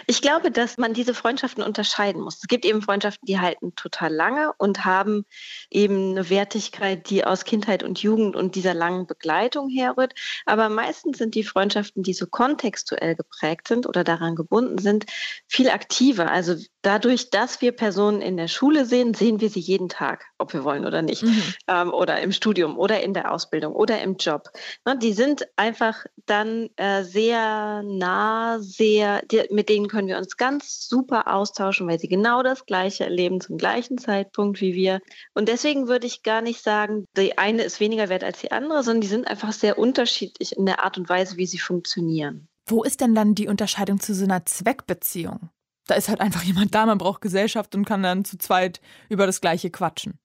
Ich 0.10 0.24
glaube, 0.24 0.50
dass 0.50 0.80
man 0.80 0.96
diese 0.96 1.14
Freundschaften 1.14 1.62
unterscheiden 1.62 2.24
muss. 2.24 2.38
Es 2.38 2.48
gibt 2.48 2.66
eben 2.66 2.82
Freundschaften, 2.82 3.28
die 3.28 3.40
halten 3.40 3.76
total 3.76 4.12
lange 4.12 4.54
und 4.58 4.84
haben 4.84 5.24
eben 5.70 6.10
eine 6.10 6.32
Wertigkeit, 6.32 7.12
die 7.12 7.24
aus 7.24 7.46
Kindheit 7.46 7.84
und 7.84 8.02
Jugend 8.02 8.36
und 8.36 8.56
dieser 8.56 8.74
langen 8.74 9.06
Begleitung 9.06 9.70
herrührt. 9.70 10.16
Aber 10.48 10.68
meistens 10.70 11.20
sind 11.20 11.36
die 11.36 11.44
Freundschaften, 11.44 12.02
die 12.02 12.16
so 12.16 12.26
kontextuell 12.26 13.16
geprägt 13.16 13.68
sind 13.68 13.86
oder 13.86 14.04
daran 14.04 14.36
gebunden 14.36 14.80
sind, 14.80 15.06
viel 15.48 15.70
aktiver. 15.70 16.32
Also 16.32 16.56
dadurch, 16.82 17.30
dass 17.30 17.62
wir 17.62 17.72
Personen 17.72 18.22
in 18.22 18.38
der 18.38 18.48
Schule 18.48 18.86
sehen, 18.86 19.14
sehen 19.14 19.42
wir 19.42 19.50
sie 19.50 19.60
jeden 19.60 19.90
Tag, 19.90 20.26
ob 20.38 20.54
wir 20.54 20.64
wollen 20.64 20.86
oder 20.86 21.02
nicht. 21.02 21.24
Mhm. 21.24 21.44
Ähm, 21.68 21.94
oder 21.94 22.22
im 22.22 22.32
Studium 22.32 22.78
oder 22.78 23.02
in 23.02 23.14
der 23.14 23.32
Ausbildung 23.32 23.74
oder 23.74 24.02
im 24.02 24.16
Job. 24.18 24.50
Ne, 24.86 24.98
die 24.98 25.14
sind 25.14 25.48
einfach 25.56 26.06
dann 26.26 26.70
äh, 26.78 27.04
sehr 27.04 27.84
nah, 27.84 28.60
sehr, 28.60 29.22
die, 29.24 29.44
mit 29.52 29.70
denen 29.70 29.88
können 29.88 30.08
wir 30.08 30.18
uns 30.18 30.38
ganz 30.38 30.88
super 30.88 31.34
austauschen, 31.34 31.88
weil 31.88 32.00
sie 32.00 32.08
genau 32.08 32.44
das 32.44 32.66
Gleiche 32.66 33.04
erleben 33.04 33.42
zum 33.42 33.58
gleichen 33.58 33.98
Zeitpunkt 33.98 34.62
wie 34.62 34.74
wir. 34.74 35.00
Und 35.34 35.50
deswegen 35.50 35.88
würde 35.88 36.08
ich 36.08 36.24
gar 36.24 36.42
nicht 36.42 36.64
sagen, 36.64 37.06
die 37.18 37.38
eine 37.38 37.64
ist 37.64 37.80
weniger 37.80 38.10
wert 38.10 38.24
als 38.24 38.40
die 38.40 38.52
andere, 38.52 38.84
sondern 38.84 39.02
die 39.02 39.08
sind 39.08 39.28
einfach 39.28 39.52
sehr 39.52 39.78
unterschiedlich 39.78 40.58
in 40.58 40.66
der 40.66 40.84
Art 40.84 40.98
und 40.98 41.10
Weise, 41.10 41.38
wie 41.38 41.46
sie 41.46 41.60
funktionieren. 41.60 42.48
Wo 42.68 42.84
ist 42.84 43.02
denn 43.02 43.16
dann 43.16 43.34
die 43.34 43.48
Unterscheidung 43.48 44.00
zu 44.00 44.14
so 44.14 44.26
einer 44.26 44.46
Zweckbeziehung? 44.46 45.50
Da 45.90 45.96
ist 45.96 46.08
halt 46.08 46.22
einfach 46.22 46.44
jemand 46.44 46.76
da, 46.76 46.86
man 46.86 47.00
braucht 47.00 47.22
Gesellschaft 47.22 47.74
und 47.74 47.86
kann 47.86 48.04
dann 48.04 48.24
zu 48.24 48.38
zweit 48.38 48.80
über 49.10 49.26
das 49.26 49.42
Gleiche 49.42 49.72
quatschen. 49.72 50.20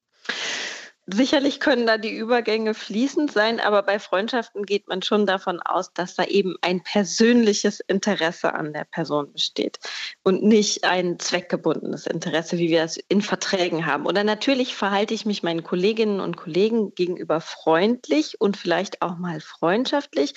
Sicherlich 1.06 1.60
können 1.60 1.86
da 1.86 1.98
die 1.98 2.16
Übergänge 2.16 2.72
fließend 2.72 3.30
sein, 3.30 3.60
aber 3.60 3.82
bei 3.82 3.98
Freundschaften 3.98 4.64
geht 4.64 4.88
man 4.88 5.02
schon 5.02 5.26
davon 5.26 5.60
aus, 5.60 5.92
dass 5.92 6.14
da 6.14 6.24
eben 6.24 6.56
ein 6.62 6.82
persönliches 6.82 7.80
Interesse 7.80 8.54
an 8.54 8.72
der 8.72 8.84
Person 8.84 9.30
besteht 9.30 9.78
und 10.22 10.42
nicht 10.42 10.84
ein 10.84 11.18
zweckgebundenes 11.18 12.06
Interesse, 12.06 12.56
wie 12.56 12.70
wir 12.70 12.82
es 12.84 12.96
in 12.96 13.20
Verträgen 13.20 13.84
haben. 13.84 14.06
Oder 14.06 14.24
natürlich 14.24 14.74
verhalte 14.74 15.12
ich 15.12 15.26
mich 15.26 15.42
meinen 15.42 15.62
Kolleginnen 15.62 16.20
und 16.20 16.38
Kollegen 16.38 16.94
gegenüber 16.94 17.42
freundlich 17.42 18.40
und 18.40 18.56
vielleicht 18.56 19.02
auch 19.02 19.18
mal 19.18 19.40
freundschaftlich, 19.40 20.32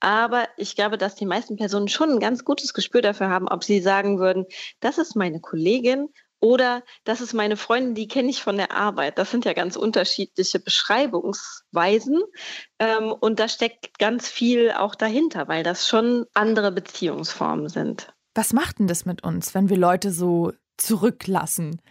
aber 0.00 0.48
ich 0.58 0.76
glaube, 0.76 0.98
dass 0.98 1.14
die 1.14 1.24
meisten 1.24 1.56
Personen 1.56 1.88
schon 1.88 2.10
ein 2.10 2.20
ganz 2.20 2.44
gutes 2.44 2.74
Gespür 2.74 3.00
dafür 3.00 3.30
haben, 3.30 3.48
ob 3.48 3.64
sie 3.64 3.80
sagen 3.80 4.18
würden, 4.18 4.44
das 4.80 4.98
ist 4.98 5.16
meine 5.16 5.40
Kollegin 5.40 6.10
oder 6.40 6.82
das 7.04 7.20
ist 7.20 7.34
meine 7.34 7.56
Freundin, 7.56 7.94
die 7.94 8.08
kenne 8.08 8.30
ich 8.30 8.42
von 8.42 8.56
der 8.56 8.72
Arbeit. 8.72 9.18
Das 9.18 9.30
sind 9.30 9.44
ja 9.44 9.52
ganz 9.52 9.76
unterschiedliche 9.76 10.58
Beschreibungsweisen. 10.58 12.22
Ähm, 12.78 13.12
und 13.12 13.38
da 13.38 13.48
steckt 13.48 13.98
ganz 13.98 14.28
viel 14.28 14.72
auch 14.72 14.94
dahinter, 14.94 15.48
weil 15.48 15.62
das 15.62 15.86
schon 15.86 16.26
andere 16.32 16.72
Beziehungsformen 16.72 17.68
sind. 17.68 18.12
Was 18.34 18.52
macht 18.52 18.78
denn 18.78 18.86
das 18.86 19.04
mit 19.04 19.22
uns, 19.22 19.54
wenn 19.54 19.68
wir 19.68 19.76
Leute 19.76 20.12
so 20.12 20.52
zurücklassen? 20.78 21.82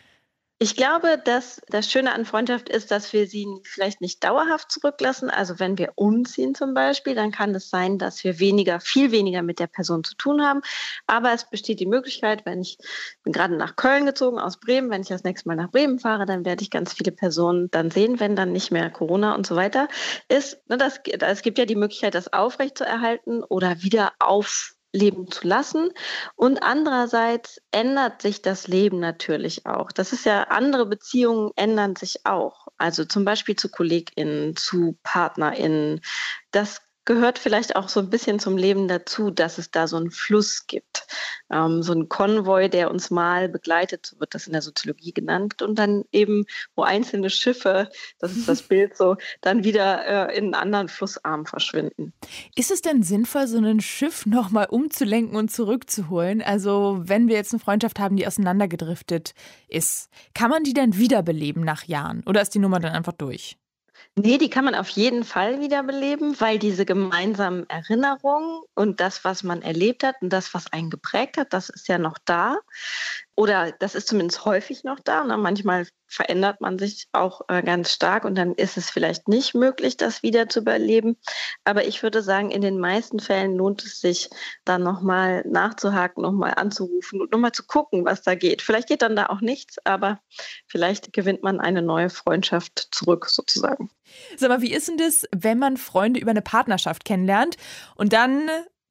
Ich 0.62 0.76
glaube, 0.76 1.18
dass 1.24 1.62
das 1.70 1.90
Schöne 1.90 2.14
an 2.14 2.26
Freundschaft 2.26 2.68
ist, 2.68 2.92
dass 2.92 3.14
wir 3.14 3.28
sie 3.28 3.48
vielleicht 3.64 4.02
nicht 4.02 4.22
dauerhaft 4.26 4.70
zurücklassen. 4.70 5.30
Also 5.30 5.57
wenn 5.57 5.78
wir 5.78 5.94
umziehen 5.95 6.54
zum 6.54 6.74
Beispiel, 6.74 7.16
dann 7.16 7.31
kann 7.31 7.56
es 7.56 7.69
sein, 7.69 7.98
dass 7.98 8.26
wir 8.26 8.40
weniger, 8.40 8.81
viel 8.81 9.14
weniger 9.14 9.42
mit 9.42 9.60
der 9.60 9.68
Person 9.68 10.04
zu 10.04 10.16
tun 10.16 10.42
haben. 10.42 10.60
Aber 11.07 11.31
es 11.31 11.50
besteht 11.50 11.80
die 11.80 11.86
Möglichkeit, 11.86 12.45
wenn 12.45 12.60
ich 12.60 12.78
bin 13.24 13.31
gerade 13.31 13.56
nach 13.56 13.78
Köln 13.78 14.06
gezogen 14.06 14.38
aus 14.38 14.60
Bremen, 14.60 14.90
wenn 14.90 15.02
ich 15.02 15.07
das 15.07 15.24
nächste 15.24 15.48
Mal 15.48 15.56
nach 15.56 15.72
Bremen 15.72 15.98
fahre, 15.98 16.26
dann 16.26 16.44
werde 16.44 16.62
ich 16.62 16.69
ganz 16.69 16.92
viele 16.92 17.14
Personen 17.14 17.72
dann 17.72 17.90
sehen, 17.90 18.19
wenn 18.19 18.36
dann 18.36 18.52
nicht 18.52 18.69
mehr 18.69 18.90
Corona 18.90 19.36
und 19.36 19.48
so 19.48 19.56
weiter 19.56 19.88
ist. 20.28 20.60
Ne, 20.68 20.76
das, 20.76 21.00
es 21.07 21.42
gibt 21.42 21.57
ja 21.57 21.64
die 21.64 21.78
Möglichkeit, 21.78 22.16
das 22.16 22.33
aufrechtzuerhalten 22.33 23.45
oder 23.45 23.81
wieder 23.81 24.12
auf 24.19 24.76
leben 24.92 25.30
zu 25.30 25.48
lassen. 25.48 25.92
Und 26.36 26.64
andererseits 26.64 27.62
ändert 27.72 28.22
sich 28.22 28.42
das 28.42 28.68
Leben 28.68 29.00
natürlich 29.00 29.66
auch. 29.66 29.92
Das 29.92 30.14
ist 30.14 30.26
ja, 30.26 30.44
andere 30.44 30.86
Beziehungen 30.86 31.52
ändern 31.56 31.96
sich 31.96 32.26
auch. 32.26 32.68
Also 32.78 33.06
zum 33.06 33.26
Beispiel 33.26 33.56
zu 33.56 33.69
KollegInnen, 33.69 34.56
zu 34.56 34.98
PartnerInnen. 35.04 36.02
Das 36.52 36.81
gehört 37.09 37.39
vielleicht 37.39 37.75
auch 37.75 37.89
so 37.89 37.99
ein 38.01 38.11
bisschen 38.11 38.37
zum 38.37 38.56
Leben 38.56 38.87
dazu, 38.87 39.31
dass 39.31 39.57
es 39.57 39.71
da 39.71 39.87
so 39.87 39.97
einen 39.97 40.11
Fluss 40.11 40.68
gibt. 40.68 41.07
Ähm, 41.51 41.81
so 41.81 41.92
ein 41.92 42.07
Konvoi, 42.07 42.69
der 42.69 42.92
uns 42.92 43.09
mal 43.09 43.49
begleitet, 43.49 44.06
so 44.06 44.19
wird 44.19 44.35
das 44.35 44.45
in 44.45 44.54
der 44.54 44.61
Soziologie 44.61 45.11
genannt, 45.11 45.63
und 45.63 45.80
dann 45.80 46.04
eben, 46.11 46.45
wo 46.75 46.83
einzelne 46.83 47.31
Schiffe, 47.31 47.89
das 48.19 48.33
ist 48.37 48.47
das 48.47 48.61
Bild 48.68 48.95
so, 48.95 49.18
dann 49.42 49.63
wieder 49.63 50.30
äh, 50.30 50.37
in 50.37 50.44
einen 50.44 50.54
anderen 50.54 50.87
Flussarm 50.87 51.47
verschwinden. 51.47 52.13
Ist 52.56 52.69
es 52.69 52.83
denn 52.83 53.01
sinnvoll, 53.01 53.47
so 53.47 53.57
ein 53.57 53.81
Schiff 53.81 54.25
nochmal 54.28 54.68
umzulenken 54.69 55.35
und 55.35 55.49
zurückzuholen? 55.49 56.44
Also, 56.44 56.99
wenn 57.01 57.28
wir 57.28 57.37
jetzt 57.37 57.54
eine 57.54 57.59
Freundschaft 57.59 57.97
haben, 57.97 58.18
die 58.18 58.28
auseinandergedriftet 58.28 59.33
ist, 59.68 60.11
kann 60.35 60.51
man 60.51 60.63
die 60.63 60.75
dann 60.75 60.95
wiederbeleben 60.95 61.63
nach 61.63 61.85
Jahren? 61.85 62.21
Oder 62.28 62.44
ist 62.44 62.54
die 62.54 62.59
Nummer 62.59 62.80
dann 62.80 62.94
einfach 62.94 63.13
durch? 63.13 63.57
Nee, 64.16 64.38
die 64.38 64.50
kann 64.50 64.66
man 64.66 64.76
auf 64.76 64.90
jeden 64.90 65.24
Fall 65.24 65.62
wiederbeleben, 65.62 66.40
weil 66.42 66.60
diese 66.60 66.86
gemeinsamen 66.86 67.70
Erinnerungen 67.70 68.62
und 68.74 69.00
das, 69.00 69.24
was 69.24 69.44
man 69.44 69.62
erlebt 69.62 70.04
hat 70.04 70.22
und 70.22 70.30
das, 70.30 70.54
was 70.54 70.72
einen 70.74 70.90
geprägt 70.90 71.38
hat, 71.38 71.54
das 71.54 71.70
ist 71.70 71.88
ja 71.88 71.98
noch 71.98 72.18
da. 72.26 72.58
Oder 73.40 73.72
das 73.72 73.96
ist 73.96 74.10
zumindest 74.10 74.44
häufig 74.44 74.84
noch 74.84 75.00
da. 75.00 75.24
Ne? 75.24 75.38
Manchmal 75.38 75.88
verändert 76.08 76.60
man 76.60 76.78
sich 76.78 77.08
auch 77.14 77.40
äh, 77.48 77.64
ganz 77.64 77.94
stark 77.94 78.26
und 78.26 78.36
dann 78.36 78.54
ist 78.54 78.76
es 78.76 78.90
vielleicht 78.90 79.30
nicht 79.30 79.56
möglich, 79.56 79.96
das 79.96 80.24
wieder 80.24 80.50
zu 80.50 80.60
überleben. 80.60 81.16
Aber 81.64 81.88
ich 81.88 82.04
würde 82.04 82.22
sagen, 82.22 82.52
in 82.52 82.62
den 82.62 82.78
meisten 82.78 83.22
Fällen 83.22 83.56
lohnt 83.56 83.86
es 83.86 84.02
sich, 84.02 84.30
dann 84.66 84.84
nochmal 84.84 85.46
nachzuhaken, 85.48 86.22
nochmal 86.22 86.56
anzurufen 86.58 87.22
und 87.22 87.31
nochmal 87.31 87.54
zu 87.54 87.66
gucken, 87.66 88.04
was 88.04 88.24
da 88.24 88.36
geht. 88.36 88.62
Vielleicht 88.62 88.90
geht 88.90 89.04
dann 89.04 89.16
da 89.16 89.28
auch 89.28 89.40
nichts, 89.40 89.78
aber 89.86 90.19
vielleicht 90.68 91.14
gewinnt 91.14 91.42
man 91.42 91.62
eine 91.62 91.81
neue 91.81 92.10
Freundschaft 92.10 92.90
zurück, 92.92 93.28
sozusagen. 93.30 93.90
Sag 94.36 94.50
mal, 94.50 94.62
wie 94.62 94.74
ist 94.74 94.90
denn 94.90 94.98
das, 94.98 95.24
wenn 95.34 95.60
man 95.60 95.78
Freunde 95.78 96.19
über 96.19 96.31
eine 96.31 96.42
Partnerschaft 96.42 97.06
kennenlernt 97.06 97.56
und 97.96 98.12
dann 98.12 98.50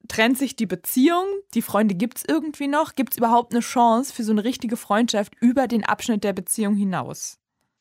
trennt 0.09 0.37
sich 0.37 0.57
die 0.57 0.65
Beziehung, 0.65 1.25
die 1.53 1.61
Freunde 1.61 1.95
gibt 1.95 2.17
es 2.17 2.23
irgendwie 2.27 2.67
noch. 2.67 2.95
Gibt 2.95 3.13
es 3.13 3.17
überhaupt 3.17 3.53
eine 3.53 3.61
Chance 3.61 4.13
für 4.13 4.23
so 4.23 4.31
eine 4.31 4.43
richtige 4.43 4.75
Freundschaft 4.75 5.33
über 5.39 5.67
den 5.67 5.85
Abschnitt 5.85 6.25
der 6.25 6.33
Beziehung 6.33 6.75
hinaus? 6.75 7.37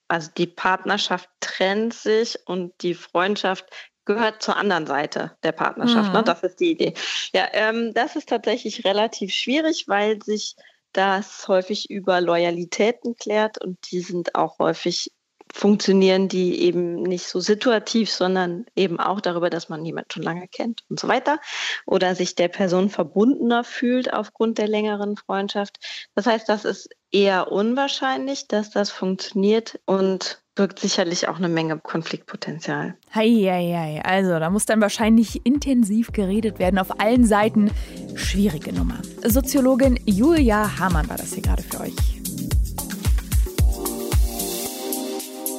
Also 0.07 0.31
die 0.37 0.47
Partnerschaft 0.47 1.29
trennt 1.41 1.95
sich 1.95 2.39
und 2.47 2.73
die 2.83 2.95
Freundschaft 2.95 3.67
gehört 4.05 4.43
zur 4.43 4.57
anderen 4.57 4.87
Seite 4.87 5.37
der 5.43 5.53
Partnerschaft. 5.53 6.13
Ne? 6.13 6.21
Mhm. 6.21 6.25
Ne? 6.25 6.25
Das 6.25 6.43
ist 6.43 6.61
die 6.61 6.71
Idee. 6.71 6.95
Ja, 7.33 7.49
ähm, 7.53 7.93
das 7.93 8.17
ist 8.17 8.29
tatsächlich 8.29 8.85
relativ 8.85 9.33
schwierig, 9.33 9.87
weil 9.89 10.23
sich 10.23 10.55
das 10.93 11.47
häufig 11.49 11.91
über 11.91 12.21
Loyalitäten 12.21 13.17
klärt 13.17 13.63
und 13.63 13.79
die 13.91 14.01
sind 14.01 14.35
auch 14.35 14.59
häufig 14.59 15.13
funktionieren 15.53 16.29
die 16.29 16.61
eben 16.61 17.03
nicht 17.03 17.27
so 17.27 17.41
situativ, 17.41 18.11
sondern 18.11 18.67
eben 18.77 19.01
auch 19.01 19.21
darüber, 19.21 19.51
dass 19.51 19.69
man 19.69 19.85
jemanden 19.85 20.11
schon 20.11 20.23
lange 20.23 20.49
kennt 20.49 20.85
und 20.89 21.01
so 21.01 21.09
weiter 21.09 21.41
oder 21.87 22.15
sich 22.15 22.35
der 22.35 22.49
Person 22.49 22.91
verbundener 22.91 23.65
fühlt 23.65 24.13
aufgrund 24.13 24.59
der 24.59 24.69
längeren 24.69 25.17
Freundschaft. 25.17 25.79
Das 26.15 26.27
heißt, 26.27 26.49
das 26.49 26.65
ist 26.65 26.91
eher 27.11 27.51
unwahrscheinlich, 27.51 28.49
dass 28.49 28.71
das 28.71 28.91
funktioniert 28.91 29.81
und 29.87 30.43
birgt 30.55 30.81
sicherlich 30.81 31.29
auch 31.29 31.37
eine 31.37 31.49
Menge 31.49 31.79
Konfliktpotenzial. 31.79 32.97
Hei, 33.15 33.29
hei, 33.29 33.73
hei. 33.77 34.03
Also, 34.05 34.41
da 34.41 34.51
muss 34.51 34.67
dann 34.67 34.81
wahrscheinlich 34.81 35.47
intensiv 35.47 36.11
geredet 36.11 36.59
werden 36.59 36.81
auf 36.81 37.01
allen 37.01 37.25
Seiten. 37.25 37.71
Schwierige 38.17 38.73
Nummer. 38.73 39.01
Soziologin 39.25 40.01
Julia 40.05 40.79
Hamann 40.81 41.09
war 41.09 41.17
das 41.17 41.33
hier 41.33 41.45
gerade 41.45 41.63
für 41.63 41.81
euch. 41.83 42.18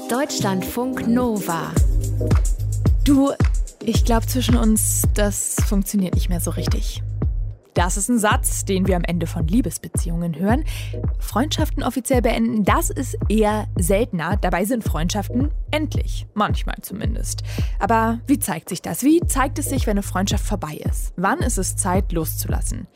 Deutschlandfunk 0.10 1.08
Nova. 1.08 1.72
Du, 3.06 3.32
ich 3.84 4.06
glaube 4.06 4.26
zwischen 4.26 4.56
uns, 4.56 5.04
das 5.14 5.58
funktioniert 5.68 6.16
nicht 6.16 6.30
mehr 6.30 6.40
so 6.40 6.50
richtig. 6.50 7.04
Das 7.80 7.96
ist 7.96 8.10
ein 8.10 8.20
Satz, 8.20 8.66
den 8.66 8.88
wir 8.88 8.98
am 8.98 9.06
Ende 9.06 9.26
von 9.26 9.48
Liebesbeziehungen 9.48 10.38
hören. 10.38 10.66
Freundschaften 11.18 11.82
offiziell 11.82 12.22
beenden, 12.22 12.66
das 12.66 12.90
ist 12.90 13.18
eher 13.30 13.70
seltener. 13.78 14.36
Dabei 14.36 14.66
sind 14.66 14.84
Freundschaften 14.84 15.52
endlich. 15.72 16.28
Manchmal 16.34 16.76
zumindest. 16.82 17.44
Aber 17.80 18.20
wie 18.28 18.38
zeigt 18.38 18.68
sich 18.68 18.82
das? 18.82 19.04
Wie 19.04 19.22
zeigt 19.22 19.60
es 19.60 19.70
sich, 19.70 19.88
wenn 19.88 19.92
eine 19.92 20.04
Freundschaft 20.04 20.44
vorbei 20.44 20.74
ist? 20.90 21.14
Wann 21.16 21.40
ist 21.40 21.58
es 21.58 21.78
Zeit, 21.78 22.12
loszulassen? 22.12 22.88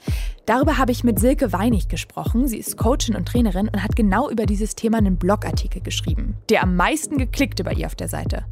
Darüber 0.45 0.77
habe 0.77 0.91
ich 0.91 1.05
mit 1.05 1.17
Silke 1.17 1.53
Weinig 1.53 1.87
gesprochen. 1.87 2.49
Sie 2.49 2.57
ist 2.57 2.75
Coachin 2.75 3.15
und 3.15 3.25
Trainerin 3.25 3.69
und 3.69 3.81
hat 3.81 3.95
genau 3.95 4.29
über 4.29 4.45
dieses 4.45 4.75
Thema 4.75 4.97
einen 4.97 5.15
Blogartikel 5.15 5.81
geschrieben, 5.81 6.35
der 6.49 6.61
am 6.61 6.75
meisten 6.75 7.17
geklickt 7.17 7.63
bei 7.63 7.71
ihr 7.71 7.85
auf 7.85 7.95
der 7.95 8.09
Seite. 8.09 8.43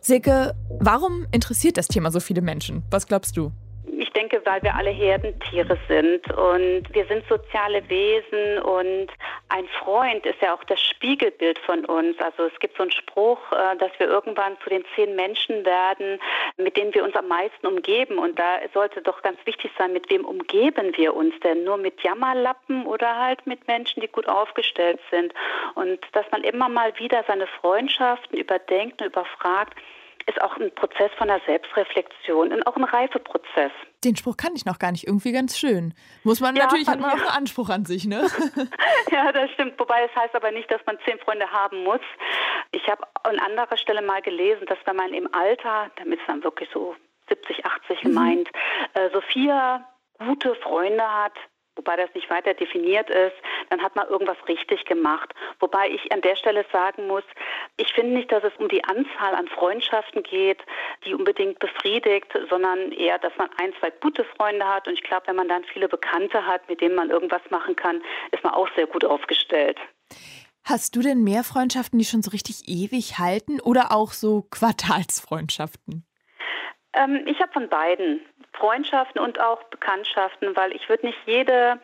Silke, 0.00 0.54
warum 0.78 1.26
interessiert 1.32 1.78
das 1.78 1.88
Thema 1.88 2.12
so 2.12 2.20
viele 2.20 2.42
Menschen? 2.42 2.84
Was 2.92 3.08
glaubst 3.08 3.36
du? 3.36 3.50
Denke, 4.14 4.40
weil 4.44 4.62
wir 4.62 4.74
alle 4.74 4.90
Herdentiere 4.90 5.76
sind 5.88 6.26
und 6.32 6.82
wir 6.92 7.04
sind 7.06 7.26
soziale 7.28 7.88
Wesen 7.88 8.58
und 8.60 9.08
ein 9.48 9.68
Freund 9.80 10.24
ist 10.26 10.40
ja 10.40 10.54
auch 10.54 10.64
das 10.64 10.80
Spiegelbild 10.80 11.58
von 11.60 11.84
uns. 11.84 12.18
Also 12.18 12.44
es 12.44 12.58
gibt 12.60 12.76
so 12.76 12.82
einen 12.82 12.92
Spruch, 12.92 13.38
äh, 13.52 13.76
dass 13.76 13.90
wir 13.98 14.08
irgendwann 14.08 14.56
zu 14.62 14.70
den 14.70 14.84
zehn 14.94 15.14
Menschen 15.14 15.64
werden, 15.64 16.18
mit 16.56 16.76
denen 16.76 16.94
wir 16.94 17.04
uns 17.04 17.14
am 17.14 17.28
meisten 17.28 17.66
umgeben. 17.66 18.18
Und 18.18 18.38
da 18.38 18.58
sollte 18.72 19.02
doch 19.02 19.22
ganz 19.22 19.38
wichtig 19.44 19.70
sein, 19.78 19.92
mit 19.92 20.10
wem 20.10 20.24
umgeben 20.24 20.96
wir 20.96 21.14
uns 21.14 21.34
denn? 21.40 21.64
Nur 21.64 21.76
mit 21.76 22.02
Jammerlappen 22.02 22.86
oder 22.86 23.18
halt 23.18 23.46
mit 23.46 23.66
Menschen, 23.66 24.00
die 24.00 24.08
gut 24.08 24.28
aufgestellt 24.28 25.00
sind. 25.10 25.32
Und 25.74 26.00
dass 26.12 26.24
man 26.30 26.42
immer 26.42 26.68
mal 26.68 26.98
wieder 26.98 27.24
seine 27.26 27.46
Freundschaften 27.46 28.38
überdenkt 28.38 29.00
und 29.00 29.08
überfragt, 29.08 29.78
ist 30.26 30.40
auch 30.40 30.56
ein 30.56 30.74
Prozess 30.74 31.10
von 31.18 31.28
der 31.28 31.40
Selbstreflexion 31.46 32.52
und 32.52 32.66
auch 32.66 32.76
ein 32.76 32.84
Reifeprozess. 32.84 33.72
Den 34.04 34.16
Spruch 34.16 34.36
kann 34.36 34.54
ich 34.54 34.64
noch 34.64 34.78
gar 34.78 34.92
nicht. 34.92 35.06
Irgendwie 35.06 35.32
ganz 35.32 35.58
schön. 35.58 35.94
Muss 36.22 36.40
man 36.40 36.54
ja, 36.56 36.64
natürlich, 36.64 36.88
hat 36.88 37.00
man 37.00 37.10
auch 37.10 37.14
einen 37.14 37.28
Anspruch 37.28 37.70
an 37.70 37.84
sich, 37.84 38.04
ne? 38.04 38.26
ja, 39.10 39.32
das 39.32 39.50
stimmt. 39.52 39.78
Wobei 39.78 40.04
es 40.04 40.14
heißt 40.14 40.34
aber 40.34 40.50
nicht, 40.50 40.70
dass 40.70 40.80
man 40.86 40.98
zehn 41.04 41.18
Freunde 41.18 41.50
haben 41.50 41.82
muss. 41.84 42.00
Ich 42.72 42.86
habe 42.88 43.02
an 43.22 43.38
anderer 43.38 43.76
Stelle 43.76 44.02
mal 44.02 44.22
gelesen, 44.22 44.66
dass 44.66 44.78
wenn 44.84 44.96
man 44.96 45.12
im 45.14 45.32
Alter, 45.32 45.90
damit 45.96 46.20
ist 46.20 46.28
dann 46.28 46.44
wirklich 46.44 46.68
so 46.72 46.94
70, 47.28 47.64
80 47.64 48.02
mhm. 48.02 48.08
gemeint, 48.08 48.48
äh, 48.94 49.10
so 49.12 49.20
vier 49.20 49.84
gute 50.18 50.54
Freunde 50.56 51.02
hat, 51.02 51.34
wobei 51.76 51.96
das 51.96 52.12
nicht 52.14 52.30
weiter 52.30 52.54
definiert 52.54 53.10
ist, 53.10 53.34
dann 53.70 53.82
hat 53.82 53.96
man 53.96 54.08
irgendwas 54.08 54.36
richtig 54.48 54.84
gemacht. 54.84 55.34
Wobei 55.60 55.90
ich 55.90 56.12
an 56.12 56.20
der 56.20 56.36
Stelle 56.36 56.64
sagen 56.72 57.06
muss, 57.06 57.24
ich 57.76 57.92
finde 57.92 58.14
nicht, 58.14 58.30
dass 58.30 58.44
es 58.44 58.52
um 58.58 58.68
die 58.68 58.84
Anzahl 58.84 59.34
an 59.34 59.48
Freundschaften 59.48 60.22
geht, 60.22 60.62
die 61.04 61.14
unbedingt 61.14 61.58
befriedigt, 61.58 62.32
sondern 62.48 62.92
eher, 62.92 63.18
dass 63.18 63.36
man 63.36 63.50
ein, 63.58 63.72
zwei 63.80 63.90
gute 63.90 64.24
Freunde 64.24 64.66
hat. 64.66 64.86
Und 64.86 64.94
ich 64.94 65.02
glaube, 65.02 65.26
wenn 65.26 65.36
man 65.36 65.48
dann 65.48 65.64
viele 65.64 65.88
Bekannte 65.88 66.46
hat, 66.46 66.68
mit 66.68 66.80
denen 66.80 66.94
man 66.94 67.10
irgendwas 67.10 67.42
machen 67.50 67.76
kann, 67.76 68.02
ist 68.32 68.44
man 68.44 68.54
auch 68.54 68.68
sehr 68.76 68.86
gut 68.86 69.04
aufgestellt. 69.04 69.78
Hast 70.64 70.96
du 70.96 71.02
denn 71.02 71.22
mehr 71.22 71.44
Freundschaften, 71.44 71.98
die 71.98 72.06
schon 72.06 72.22
so 72.22 72.30
richtig 72.30 72.68
ewig 72.68 73.18
halten 73.18 73.60
oder 73.60 73.92
auch 73.92 74.12
so 74.12 74.46
Quartalsfreundschaften? 74.50 76.06
Ähm, 76.94 77.24
ich 77.26 77.38
habe 77.40 77.52
von 77.52 77.68
beiden. 77.68 78.20
Freundschaften 78.54 79.20
und 79.20 79.40
auch 79.40 79.62
Bekanntschaften, 79.64 80.56
weil 80.56 80.72
ich 80.72 80.88
würde 80.88 81.06
nicht 81.06 81.18
jede 81.26 81.78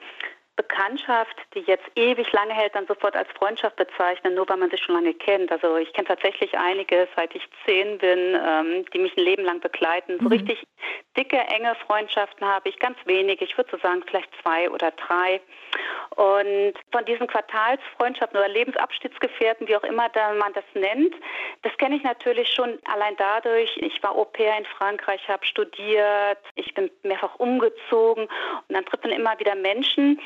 Bekanntschaft, 0.61 1.37
die 1.55 1.61
jetzt 1.61 1.85
ewig 1.97 2.31
lange 2.33 2.53
hält, 2.53 2.75
dann 2.75 2.87
sofort 2.87 3.17
als 3.17 3.29
Freundschaft 3.31 3.77
bezeichnen, 3.77 4.35
nur 4.35 4.47
weil 4.49 4.59
man 4.59 4.71
sich 4.71 4.83
schon 4.83 4.95
lange 4.95 5.15
kennt. 5.15 5.51
Also 5.51 5.77
ich 5.77 5.91
kenne 5.95 6.09
tatsächlich 6.09 6.59
einige, 6.59 7.09
seit 7.17 7.35
ich 7.35 7.49
zehn 7.65 7.97
bin, 7.97 8.39
ähm, 8.47 8.85
die 8.93 8.99
mich 8.99 9.17
ein 9.17 9.25
Leben 9.25 9.45
lang 9.45 9.61
begleiten. 9.61 10.19
So 10.19 10.25
mhm. 10.25 10.33
richtig 10.33 10.63
dicke, 11.17 11.39
enge 11.39 11.75
Freundschaften 11.87 12.47
habe 12.47 12.69
ich 12.69 12.79
ganz 12.79 12.99
wenig. 13.07 13.41
Ich 13.41 13.57
würde 13.57 13.71
so 13.71 13.79
sagen, 13.79 14.03
vielleicht 14.07 14.29
zwei 14.43 14.71
oder 14.71 14.91
drei. 14.91 15.41
Und 16.17 16.75
von 16.93 17.05
diesen 17.05 17.27
Quartalsfreundschaften 17.27 18.39
oder 18.39 18.49
Lebensabschnittsgefährten, 18.49 19.69
wie 19.69 19.77
auch 19.77 19.85
immer 19.85 20.11
man 20.39 20.53
das 20.53 20.65
nennt, 20.75 21.15
das 21.63 21.77
kenne 21.79 21.97
ich 21.97 22.03
natürlich 22.03 22.53
schon 22.53 22.79
allein 22.93 23.17
dadurch. 23.17 23.77
Ich 23.77 24.03
war 24.03 24.17
Au 24.17 24.25
pair 24.25 24.59
in 24.59 24.65
Frankreich, 24.65 25.27
habe 25.29 25.45
studiert, 25.47 26.39
ich 26.57 26.75
bin 26.75 26.91
mehrfach 27.03 27.37
umgezogen 27.37 28.25
und 28.25 28.75
dann 28.75 28.85
trifft 28.85 29.05
man 29.05 29.13
immer 29.13 29.39
wieder 29.39 29.55
Menschen, 29.55 30.21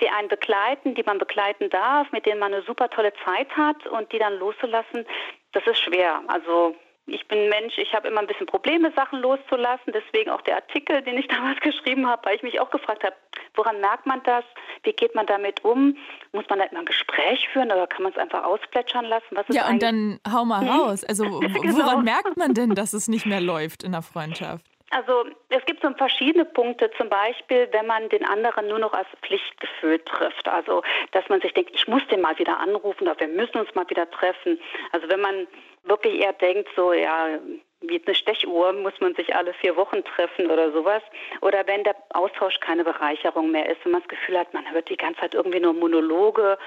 die 0.00 0.08
einen 0.08 0.28
begleiten, 0.28 0.94
die 0.94 1.02
man 1.02 1.18
begleiten 1.18 1.70
darf, 1.70 2.10
mit 2.12 2.26
denen 2.26 2.40
man 2.40 2.54
eine 2.54 2.62
super 2.62 2.88
tolle 2.90 3.12
Zeit 3.24 3.50
hat 3.56 3.86
und 3.86 4.12
die 4.12 4.18
dann 4.18 4.38
loszulassen, 4.38 5.06
das 5.52 5.66
ist 5.66 5.78
schwer. 5.78 6.22
Also 6.28 6.74
ich 7.12 7.26
bin 7.26 7.48
Mensch, 7.48 7.76
ich 7.76 7.92
habe 7.92 8.08
immer 8.08 8.20
ein 8.20 8.26
bisschen 8.26 8.46
Probleme, 8.46 8.92
Sachen 8.94 9.20
loszulassen. 9.20 9.92
Deswegen 9.92 10.30
auch 10.30 10.42
der 10.42 10.56
Artikel, 10.56 11.02
den 11.02 11.18
ich 11.18 11.28
damals 11.28 11.60
geschrieben 11.60 12.06
habe, 12.06 12.24
weil 12.24 12.36
ich 12.36 12.42
mich 12.42 12.60
auch 12.60 12.70
gefragt 12.70 13.04
habe, 13.04 13.14
woran 13.54 13.80
merkt 13.80 14.06
man 14.06 14.22
das? 14.22 14.44
Wie 14.82 14.92
geht 14.92 15.14
man 15.14 15.26
damit 15.26 15.64
um? 15.64 15.96
Muss 16.32 16.44
man 16.48 16.60
da 16.60 16.66
immer 16.66 16.80
ein 16.80 16.86
Gespräch 16.86 17.48
führen 17.52 17.70
oder 17.72 17.86
kann 17.86 18.02
man 18.02 18.12
es 18.12 18.18
einfach 18.18 18.44
ausplätschern 18.44 19.04
lassen? 19.04 19.26
Was 19.32 19.46
ja, 19.48 19.68
und 19.68 19.82
dann 19.82 20.20
hau 20.30 20.44
mal 20.44 20.66
raus. 20.66 21.04
Also 21.04 21.24
genau. 21.40 21.76
woran 21.76 22.04
merkt 22.04 22.36
man 22.36 22.54
denn, 22.54 22.74
dass 22.74 22.92
es 22.92 23.08
nicht 23.08 23.26
mehr 23.26 23.40
läuft 23.40 23.82
in 23.82 23.92
der 23.92 24.02
Freundschaft? 24.02 24.64
Also 24.90 25.24
es 25.48 25.64
gibt 25.66 25.82
so 25.82 25.90
verschiedene 25.94 26.44
Punkte, 26.44 26.90
zum 26.98 27.08
Beispiel, 27.08 27.68
wenn 27.70 27.86
man 27.86 28.08
den 28.08 28.24
anderen 28.24 28.66
nur 28.66 28.80
noch 28.80 28.92
als 28.92 29.08
Pflichtgefühl 29.22 30.00
trifft. 30.00 30.48
Also 30.48 30.82
dass 31.12 31.28
man 31.28 31.40
sich 31.40 31.54
denkt, 31.54 31.70
ich 31.72 31.86
muss 31.86 32.06
den 32.08 32.20
mal 32.20 32.38
wieder 32.38 32.58
anrufen 32.58 33.04
oder 33.04 33.18
wir 33.20 33.28
müssen 33.28 33.58
uns 33.58 33.72
mal 33.74 33.88
wieder 33.88 34.10
treffen. 34.10 34.60
Also 34.90 35.08
wenn 35.08 35.20
man 35.20 35.46
wirklich 35.84 36.20
eher 36.20 36.32
denkt, 36.32 36.68
so 36.74 36.92
ja, 36.92 37.38
wie 37.82 38.02
eine 38.04 38.14
Stechuhr 38.14 38.72
muss 38.72 38.92
man 39.00 39.14
sich 39.14 39.34
alle 39.34 39.54
vier 39.54 39.76
Wochen 39.76 40.04
treffen 40.04 40.50
oder 40.50 40.72
sowas. 40.72 41.02
Oder 41.40 41.66
wenn 41.66 41.84
der 41.84 41.96
Austausch 42.10 42.58
keine 42.60 42.84
Bereicherung 42.84 43.52
mehr 43.52 43.68
ist, 43.68 43.84
wenn 43.84 43.92
man 43.92 44.02
das 44.02 44.08
Gefühl 44.08 44.38
hat, 44.38 44.52
man 44.52 44.70
hört 44.70 44.90
die 44.90 44.96
ganze 44.96 45.20
Zeit 45.20 45.34
irgendwie 45.34 45.60
nur 45.60 45.72
Monologe, 45.72 46.58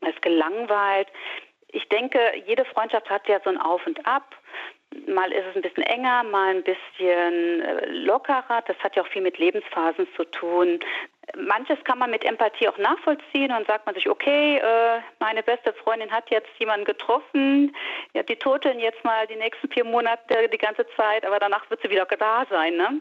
man 0.00 0.12
ist 0.12 0.22
gelangweilt. 0.22 1.08
Ich 1.68 1.88
denke, 1.88 2.18
jede 2.46 2.64
Freundschaft 2.64 3.10
hat 3.10 3.28
ja 3.28 3.40
so 3.44 3.50
ein 3.50 3.60
Auf 3.60 3.86
und 3.86 4.06
Ab. 4.06 4.34
Mal 5.06 5.32
ist 5.32 5.44
es 5.50 5.56
ein 5.56 5.62
bisschen 5.62 5.82
enger, 5.82 6.22
mal 6.24 6.54
ein 6.54 6.62
bisschen 6.62 7.60
äh, 7.60 7.86
lockerer. 7.86 8.62
Das 8.66 8.76
hat 8.78 8.96
ja 8.96 9.02
auch 9.02 9.08
viel 9.08 9.22
mit 9.22 9.38
Lebensphasen 9.38 10.06
zu 10.16 10.24
tun. 10.24 10.80
Manches 11.36 11.82
kann 11.84 11.98
man 11.98 12.10
mit 12.10 12.24
Empathie 12.24 12.68
auch 12.68 12.78
nachvollziehen 12.78 13.52
und 13.52 13.66
sagt 13.66 13.84
man 13.84 13.94
sich, 13.94 14.08
okay, 14.08 14.58
äh, 14.58 15.00
meine 15.18 15.42
beste 15.42 15.72
Freundin 15.72 16.10
hat 16.10 16.30
jetzt 16.30 16.48
jemanden 16.58 16.84
getroffen, 16.84 17.74
die 18.14 18.36
toteln 18.36 18.78
jetzt 18.78 19.02
mal 19.04 19.26
die 19.26 19.36
nächsten 19.36 19.68
vier 19.68 19.84
Monate 19.84 20.48
die 20.52 20.58
ganze 20.58 20.86
Zeit, 20.96 21.24
aber 21.26 21.38
danach 21.38 21.68
wird 21.68 21.82
sie 21.82 21.90
wieder 21.90 22.06
da 22.06 22.46
sein. 22.48 22.76
Ne? 22.76 23.00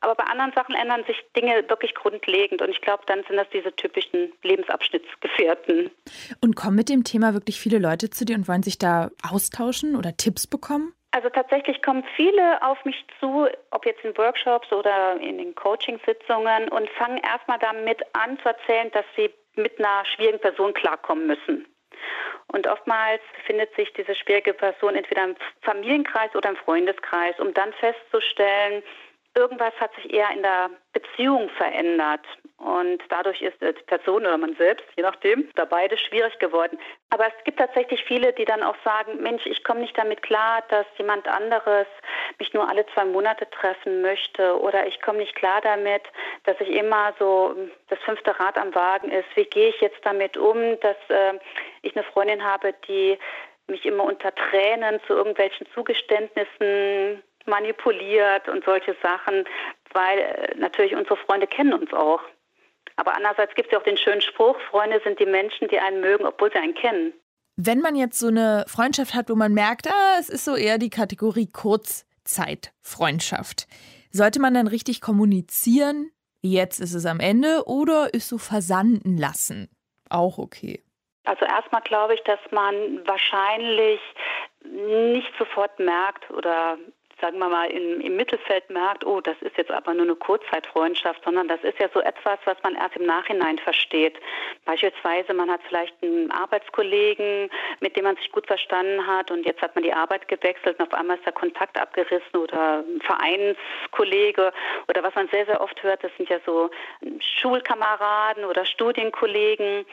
Aber 0.00 0.14
bei 0.14 0.24
anderen 0.24 0.52
Sachen 0.54 0.74
ändern 0.74 1.04
sich 1.06 1.16
Dinge 1.36 1.64
wirklich 1.68 1.94
grundlegend. 1.94 2.62
Und 2.62 2.68
ich 2.68 2.80
glaube, 2.80 3.02
dann 3.06 3.24
sind 3.26 3.36
das 3.36 3.48
diese 3.52 3.74
typischen 3.74 4.32
Lebensabschnittsgefährten. 4.42 5.90
Und 6.40 6.54
kommen 6.56 6.76
mit 6.76 6.88
dem 6.88 7.04
Thema 7.04 7.34
wirklich 7.34 7.58
viele 7.58 7.78
Leute 7.78 8.10
zu 8.10 8.24
dir 8.24 8.36
und 8.36 8.46
wollen 8.48 8.62
sich 8.62 8.78
da 8.78 9.10
austauschen 9.28 9.96
oder 9.96 10.16
Tipps 10.16 10.46
bekommen? 10.46 10.92
Also 11.12 11.30
tatsächlich 11.30 11.82
kommen 11.82 12.04
viele 12.14 12.62
auf 12.62 12.84
mich 12.84 13.06
zu, 13.20 13.48
ob 13.70 13.86
jetzt 13.86 14.04
in 14.04 14.16
Workshops 14.18 14.70
oder 14.72 15.18
in 15.18 15.38
den 15.38 15.54
Coachingsitzungen 15.54 16.68
und 16.68 16.90
fangen 16.90 17.18
erstmal 17.18 17.58
damit 17.58 18.02
an 18.12 18.38
zu 18.40 18.48
erzählen, 18.48 18.90
dass 18.92 19.04
sie 19.16 19.32
mit 19.54 19.78
einer 19.78 20.04
schwierigen 20.04 20.40
Person 20.40 20.74
klarkommen 20.74 21.26
müssen. 21.26 21.66
Und 22.48 22.66
oftmals 22.66 23.22
befindet 23.34 23.74
sich 23.74 23.92
diese 23.94 24.14
schwierige 24.14 24.52
Person 24.52 24.94
entweder 24.94 25.24
im 25.24 25.36
Familienkreis 25.62 26.34
oder 26.34 26.50
im 26.50 26.56
Freundeskreis, 26.56 27.38
um 27.40 27.52
dann 27.54 27.72
festzustellen, 27.74 28.82
irgendwas 29.36 29.74
hat 29.78 29.94
sich 29.96 30.12
eher 30.12 30.30
in 30.30 30.42
der 30.42 30.70
Beziehung 30.92 31.48
verändert. 31.50 32.24
Und 32.58 33.02
dadurch 33.10 33.42
ist 33.42 33.60
die 33.60 33.72
Person 33.84 34.22
oder 34.22 34.38
man 34.38 34.56
selbst, 34.56 34.86
je 34.96 35.02
nachdem, 35.02 35.48
da 35.56 35.66
beide 35.66 35.98
schwierig 35.98 36.38
geworden. 36.38 36.78
Aber 37.10 37.26
es 37.26 37.44
gibt 37.44 37.58
tatsächlich 37.58 38.02
viele, 38.04 38.32
die 38.32 38.46
dann 38.46 38.62
auch 38.62 38.76
sagen, 38.82 39.22
Mensch, 39.22 39.44
ich 39.44 39.62
komme 39.62 39.80
nicht 39.80 39.96
damit 39.98 40.22
klar, 40.22 40.64
dass 40.70 40.86
jemand 40.96 41.28
anderes 41.28 41.86
mich 42.38 42.54
nur 42.54 42.66
alle 42.68 42.86
zwei 42.94 43.04
Monate 43.04 43.48
treffen 43.50 44.00
möchte. 44.00 44.58
Oder 44.58 44.86
ich 44.86 45.02
komme 45.02 45.18
nicht 45.18 45.34
klar 45.34 45.60
damit, 45.60 46.02
dass 46.44 46.58
ich 46.60 46.70
immer 46.70 47.14
so 47.18 47.54
das 47.88 47.98
fünfte 48.00 48.38
Rad 48.40 48.56
am 48.56 48.74
Wagen 48.74 49.10
ist. 49.10 49.28
Wie 49.34 49.44
gehe 49.44 49.68
ich 49.68 49.80
jetzt 49.82 50.00
damit 50.04 50.38
um, 50.38 50.80
dass 50.80 50.96
äh, 51.08 51.34
ich 51.82 51.94
eine 51.94 52.04
Freundin 52.04 52.42
habe, 52.42 52.74
die 52.88 53.18
mich 53.68 53.84
immer 53.84 54.04
unter 54.04 54.34
Tränen 54.34 55.00
zu 55.06 55.12
irgendwelchen 55.12 55.66
Zugeständnissen 55.74 57.22
manipuliert 57.46 58.48
und 58.48 58.64
solche 58.64 58.96
Sachen, 59.02 59.44
weil 59.92 60.18
äh, 60.18 60.54
natürlich 60.56 60.94
unsere 60.94 61.16
Freunde 61.16 61.46
kennen 61.46 61.72
uns 61.72 61.92
auch. 61.92 62.20
Aber 62.96 63.14
andererseits 63.14 63.54
gibt 63.54 63.68
es 63.68 63.72
ja 63.72 63.78
auch 63.78 63.84
den 63.84 63.98
schönen 63.98 64.22
Spruch, 64.22 64.58
Freunde 64.70 65.00
sind 65.04 65.20
die 65.20 65.26
Menschen, 65.26 65.68
die 65.68 65.78
einen 65.78 66.00
mögen, 66.00 66.24
obwohl 66.24 66.50
sie 66.50 66.58
einen 66.58 66.74
kennen. 66.74 67.12
Wenn 67.56 67.80
man 67.80 67.94
jetzt 67.94 68.18
so 68.18 68.28
eine 68.28 68.64
Freundschaft 68.68 69.14
hat, 69.14 69.28
wo 69.30 69.34
man 69.34 69.54
merkt, 69.54 69.88
ah, 69.88 70.16
es 70.18 70.28
ist 70.28 70.44
so 70.44 70.56
eher 70.56 70.76
die 70.78 70.90
Kategorie 70.90 71.48
Kurzzeitfreundschaft, 71.50 73.66
sollte 74.10 74.40
man 74.40 74.54
dann 74.54 74.66
richtig 74.66 75.00
kommunizieren, 75.00 76.10
jetzt 76.42 76.80
ist 76.80 76.94
es 76.94 77.06
am 77.06 77.20
Ende 77.20 77.62
oder 77.66 78.12
ist 78.12 78.28
so 78.28 78.38
versanden 78.38 79.16
lassen? 79.16 79.70
Auch 80.10 80.38
okay. 80.38 80.82
Also 81.24 81.44
erstmal 81.44 81.82
glaube 81.82 82.14
ich, 82.14 82.22
dass 82.22 82.40
man 82.50 83.06
wahrscheinlich 83.06 84.00
nicht 84.64 85.30
sofort 85.38 85.78
merkt 85.78 86.28
oder 86.30 86.78
sagen 87.20 87.38
wir 87.38 87.48
mal, 87.48 87.70
im, 87.70 88.00
im 88.00 88.16
Mittelfeld 88.16 88.68
merkt, 88.68 89.04
oh, 89.04 89.20
das 89.20 89.36
ist 89.40 89.56
jetzt 89.56 89.70
aber 89.70 89.94
nur 89.94 90.04
eine 90.04 90.16
Kurzzeitfreundschaft, 90.16 91.24
sondern 91.24 91.48
das 91.48 91.62
ist 91.62 91.78
ja 91.78 91.88
so 91.94 92.00
etwas, 92.00 92.38
was 92.44 92.56
man 92.62 92.74
erst 92.74 92.96
im 92.96 93.06
Nachhinein 93.06 93.58
versteht. 93.58 94.16
Beispielsweise, 94.64 95.32
man 95.32 95.50
hat 95.50 95.60
vielleicht 95.66 95.94
einen 96.02 96.30
Arbeitskollegen, 96.30 97.50
mit 97.80 97.96
dem 97.96 98.04
man 98.04 98.16
sich 98.16 98.30
gut 98.32 98.46
verstanden 98.46 99.06
hat 99.06 99.30
und 99.30 99.46
jetzt 99.46 99.62
hat 99.62 99.74
man 99.74 99.84
die 99.84 99.92
Arbeit 99.92 100.28
gewechselt 100.28 100.78
und 100.78 100.92
auf 100.92 100.98
einmal 100.98 101.16
ist 101.16 101.24
der 101.24 101.32
Kontakt 101.32 101.80
abgerissen 101.80 102.36
oder 102.36 102.84
ein 102.86 103.00
Vereinskollege 103.00 104.52
oder 104.88 105.02
was 105.02 105.14
man 105.14 105.28
sehr, 105.28 105.46
sehr 105.46 105.60
oft 105.60 105.82
hört, 105.82 106.04
das 106.04 106.12
sind 106.16 106.28
ja 106.28 106.38
so 106.44 106.70
Schulkameraden 107.20 108.44
oder 108.44 108.64
Studienkollegen 108.64 109.86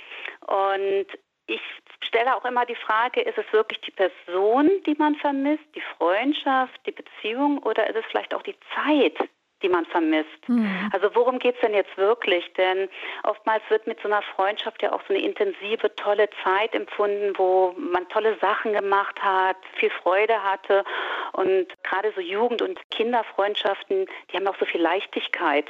und 0.47 1.05
ich 1.47 1.61
stelle 2.01 2.35
auch 2.35 2.45
immer 2.45 2.65
die 2.65 2.75
Frage, 2.75 3.21
ist 3.21 3.37
es 3.37 3.51
wirklich 3.51 3.81
die 3.81 3.91
Person, 3.91 4.69
die 4.85 4.95
man 4.97 5.15
vermisst, 5.15 5.65
die 5.75 5.83
Freundschaft, 5.97 6.79
die 6.85 6.91
Beziehung 6.91 7.57
oder 7.59 7.89
ist 7.89 7.97
es 7.97 8.05
vielleicht 8.09 8.33
auch 8.33 8.43
die 8.43 8.55
Zeit, 8.75 9.17
die 9.63 9.69
man 9.69 9.85
vermisst. 9.85 10.47
Mhm. 10.47 10.89
Also 10.93 11.09
worum 11.15 11.39
geht 11.39 11.55
es 11.55 11.61
denn 11.61 11.73
jetzt 11.73 11.95
wirklich? 11.97 12.51
Denn 12.53 12.89
oftmals 13.23 13.63
wird 13.69 13.87
mit 13.87 13.99
so 14.01 14.07
einer 14.07 14.21
Freundschaft 14.21 14.81
ja 14.83 14.91
auch 14.91 15.01
so 15.07 15.13
eine 15.13 15.23
intensive, 15.23 15.95
tolle 15.95 16.29
Zeit 16.43 16.75
empfunden, 16.75 17.33
wo 17.37 17.73
man 17.77 18.07
tolle 18.09 18.37
Sachen 18.39 18.73
gemacht 18.73 19.21
hat, 19.21 19.57
viel 19.79 19.89
Freude 19.89 20.43
hatte. 20.43 20.83
Und 21.31 21.67
gerade 21.83 22.11
so 22.13 22.21
Jugend- 22.21 22.61
und 22.61 22.79
Kinderfreundschaften, 22.91 24.05
die 24.31 24.37
haben 24.37 24.47
auch 24.47 24.59
so 24.59 24.65
viel 24.65 24.81
Leichtigkeit. 24.81 25.65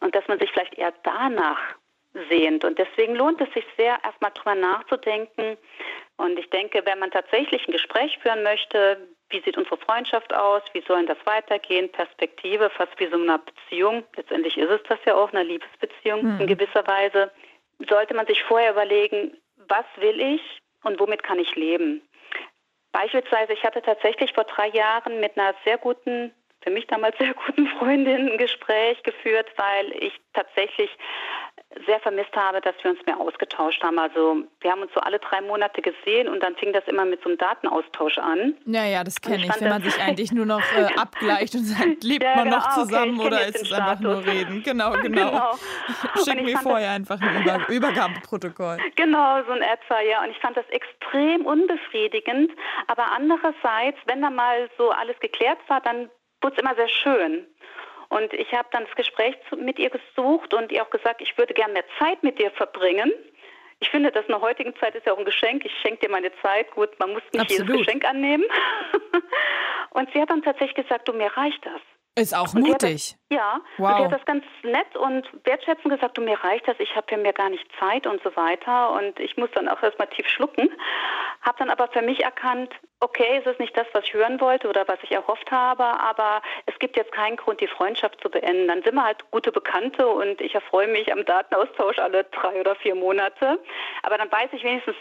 Und 0.00 0.14
dass 0.14 0.26
man 0.28 0.38
sich 0.38 0.50
vielleicht 0.50 0.74
eher 0.74 0.92
danach 1.04 1.58
sehend. 2.28 2.64
Und 2.64 2.78
deswegen 2.78 3.14
lohnt 3.14 3.40
es 3.40 3.52
sich 3.52 3.64
sehr, 3.76 3.98
erstmal 4.04 4.32
drüber 4.32 4.54
nachzudenken. 4.54 5.56
Und 6.16 6.38
ich 6.38 6.50
denke, 6.50 6.82
wenn 6.84 6.98
man 6.98 7.10
tatsächlich 7.10 7.66
ein 7.66 7.72
Gespräch 7.72 8.18
führen 8.18 8.42
möchte, 8.42 9.08
wie 9.30 9.40
sieht 9.42 9.56
unsere 9.56 9.76
Freundschaft 9.76 10.32
aus, 10.34 10.62
wie 10.72 10.82
soll 10.86 11.04
das 11.06 11.18
weitergehen, 11.24 11.92
Perspektive, 11.92 12.70
fast 12.70 12.98
wie 12.98 13.08
so 13.08 13.16
eine 13.16 13.38
Beziehung, 13.38 14.04
letztendlich 14.16 14.56
ist 14.56 14.70
es 14.70 14.82
das 14.88 14.98
ja 15.04 15.14
auch, 15.14 15.32
eine 15.32 15.44
Liebesbeziehung 15.44 16.22
mhm. 16.22 16.40
in 16.40 16.46
gewisser 16.46 16.86
Weise, 16.86 17.30
sollte 17.88 18.14
man 18.14 18.26
sich 18.26 18.42
vorher 18.42 18.72
überlegen, 18.72 19.36
was 19.68 19.84
will 19.96 20.20
ich 20.20 20.40
und 20.82 20.98
womit 20.98 21.22
kann 21.22 21.38
ich 21.38 21.54
leben. 21.54 22.02
Beispielsweise, 22.90 23.52
ich 23.52 23.62
hatte 23.62 23.82
tatsächlich 23.82 24.32
vor 24.32 24.44
drei 24.44 24.68
Jahren 24.68 25.20
mit 25.20 25.38
einer 25.38 25.54
sehr 25.64 25.76
guten 25.76 26.32
für 26.62 26.70
mich 26.70 26.86
damals 26.86 27.16
sehr 27.18 27.34
guten 27.34 27.66
Freundin 27.78 28.32
ein 28.32 28.38
Gespräch 28.38 29.02
geführt, 29.02 29.46
weil 29.56 29.92
ich 30.02 30.12
tatsächlich 30.32 30.90
sehr 31.86 32.00
vermisst 32.00 32.34
habe, 32.34 32.60
dass 32.60 32.74
wir 32.82 32.92
uns 32.92 33.04
mehr 33.04 33.18
ausgetauscht 33.20 33.82
haben. 33.82 33.98
Also 33.98 34.44
wir 34.60 34.70
haben 34.70 34.80
uns 34.80 34.92
so 34.94 35.00
alle 35.00 35.18
drei 35.18 35.42
Monate 35.42 35.82
gesehen 35.82 36.28
und 36.28 36.42
dann 36.42 36.56
fing 36.56 36.72
das 36.72 36.82
immer 36.86 37.04
mit 37.04 37.22
so 37.22 37.28
einem 37.28 37.38
Datenaustausch 37.38 38.18
an. 38.18 38.54
Ja, 38.64 38.84
ja, 38.86 39.04
das 39.04 39.20
kenne 39.20 39.44
ich, 39.44 39.60
wenn 39.60 39.68
man 39.68 39.82
sich 39.82 40.00
eigentlich 40.00 40.32
nur 40.32 40.46
noch 40.46 40.62
äh, 40.76 40.94
abgleicht 40.96 41.54
und 41.54 41.64
sagt, 41.64 42.02
lebt 42.02 42.22
ja, 42.22 42.36
man 42.36 42.48
noch 42.48 42.70
zusammen 42.70 43.18
okay, 43.18 43.26
oder 43.26 43.46
ist 43.46 43.62
es 43.62 43.72
einfach 43.72 44.00
nur 44.00 44.24
reden? 44.24 44.62
Genau, 44.62 44.92
genau. 45.02 45.30
genau. 45.30 45.58
Schick 46.24 46.42
mir 46.42 46.56
vorher 46.58 46.92
einfach 46.92 47.20
ein 47.20 47.42
Über 47.42 47.68
Übergabeprotokoll. 47.68 48.78
Genau, 48.96 49.42
so 49.44 49.52
ein 49.52 49.62
etwa, 49.62 50.00
ja. 50.00 50.24
Und 50.24 50.30
ich 50.30 50.38
fand 50.38 50.56
das 50.56 50.68
extrem 50.70 51.44
unbefriedigend. 51.44 52.50
Aber 52.86 53.12
andererseits, 53.12 53.98
wenn 54.06 54.22
da 54.22 54.30
mal 54.30 54.70
so 54.78 54.90
alles 54.90 55.18
geklärt 55.20 55.58
war, 55.68 55.82
dann 55.82 56.10
wurde 56.40 56.56
es 56.56 56.62
immer 56.62 56.74
sehr 56.74 56.88
schön. 56.88 57.46
Und 58.08 58.32
ich 58.32 58.52
habe 58.52 58.68
dann 58.72 58.84
das 58.84 58.94
Gespräch 58.94 59.36
mit 59.56 59.78
ihr 59.78 59.90
gesucht 59.90 60.54
und 60.54 60.72
ihr 60.72 60.82
auch 60.82 60.90
gesagt, 60.90 61.20
ich 61.20 61.36
würde 61.36 61.54
gerne 61.54 61.74
mehr 61.74 61.84
Zeit 61.98 62.22
mit 62.22 62.38
dir 62.38 62.50
verbringen. 62.52 63.12
Ich 63.80 63.90
finde, 63.90 64.10
das 64.10 64.24
in 64.24 64.32
der 64.32 64.40
heutigen 64.40 64.74
Zeit 64.76 64.94
ist 64.94 65.06
ja 65.06 65.12
auch 65.12 65.18
ein 65.18 65.24
Geschenk. 65.24 65.64
Ich 65.64 65.72
schenke 65.82 66.06
dir 66.06 66.10
meine 66.10 66.32
Zeit. 66.42 66.70
Gut, 66.72 66.98
man 66.98 67.12
muss 67.12 67.22
nicht 67.32 67.42
Absolut. 67.42 67.68
jedes 67.68 67.86
Geschenk 67.86 68.04
annehmen. 68.04 68.44
und 69.90 70.10
sie 70.12 70.20
hat 70.20 70.30
dann 70.30 70.42
tatsächlich 70.42 70.86
gesagt, 70.86 71.06
du, 71.06 71.12
mir 71.12 71.30
reicht 71.36 71.64
das. 71.64 71.80
Ist 72.18 72.34
auch 72.34 72.52
und 72.54 72.62
mutig. 72.62 73.14
Das, 73.14 73.18
ja, 73.30 73.60
wow. 73.76 73.90
und 73.90 73.96
sie 73.96 74.04
hat 74.04 74.12
das 74.12 74.24
ganz 74.24 74.44
nett 74.64 74.96
und 74.96 75.28
wertschätzend 75.44 75.94
gesagt, 75.94 76.18
du, 76.18 76.22
mir 76.22 76.36
reicht 76.42 76.66
das, 76.66 76.74
ich 76.80 76.96
habe 76.96 77.06
ja 77.12 77.16
mir 77.16 77.32
gar 77.32 77.48
nicht 77.48 77.64
Zeit 77.78 78.08
und 78.08 78.20
so 78.24 78.34
weiter. 78.34 78.92
Und 78.92 79.20
ich 79.20 79.36
muss 79.36 79.50
dann 79.54 79.68
auch 79.68 79.80
erstmal 79.80 80.08
tief 80.08 80.26
schlucken. 80.26 80.68
Habe 81.42 81.58
dann 81.58 81.70
aber 81.70 81.86
für 81.88 82.02
mich 82.02 82.24
erkannt, 82.24 82.74
okay, 83.00 83.40
es 83.40 83.46
ist 83.46 83.60
nicht 83.60 83.76
das, 83.76 83.86
was 83.92 84.04
ich 84.04 84.14
hören 84.14 84.40
wollte 84.40 84.68
oder 84.68 84.86
was 84.88 84.98
ich 85.02 85.12
erhofft 85.12 85.50
habe, 85.50 85.84
aber 85.84 86.42
es 86.66 86.78
gibt 86.78 86.96
jetzt 86.96 87.12
keinen 87.12 87.36
Grund, 87.36 87.60
die 87.60 87.68
Freundschaft 87.68 88.20
zu 88.20 88.28
beenden. 88.28 88.68
Dann 88.68 88.82
sind 88.82 88.94
wir 88.94 89.04
halt 89.04 89.30
gute 89.30 89.52
Bekannte 89.52 90.06
und 90.06 90.40
ich 90.40 90.54
erfreue 90.54 90.88
mich 90.88 91.12
am 91.12 91.24
Datenaustausch 91.24 91.98
alle 91.98 92.24
drei 92.24 92.60
oder 92.60 92.74
vier 92.76 92.94
Monate. 92.94 93.58
Aber 94.02 94.18
dann 94.18 94.30
weiß 94.30 94.50
ich 94.52 94.64
wenigstens, 94.64 94.96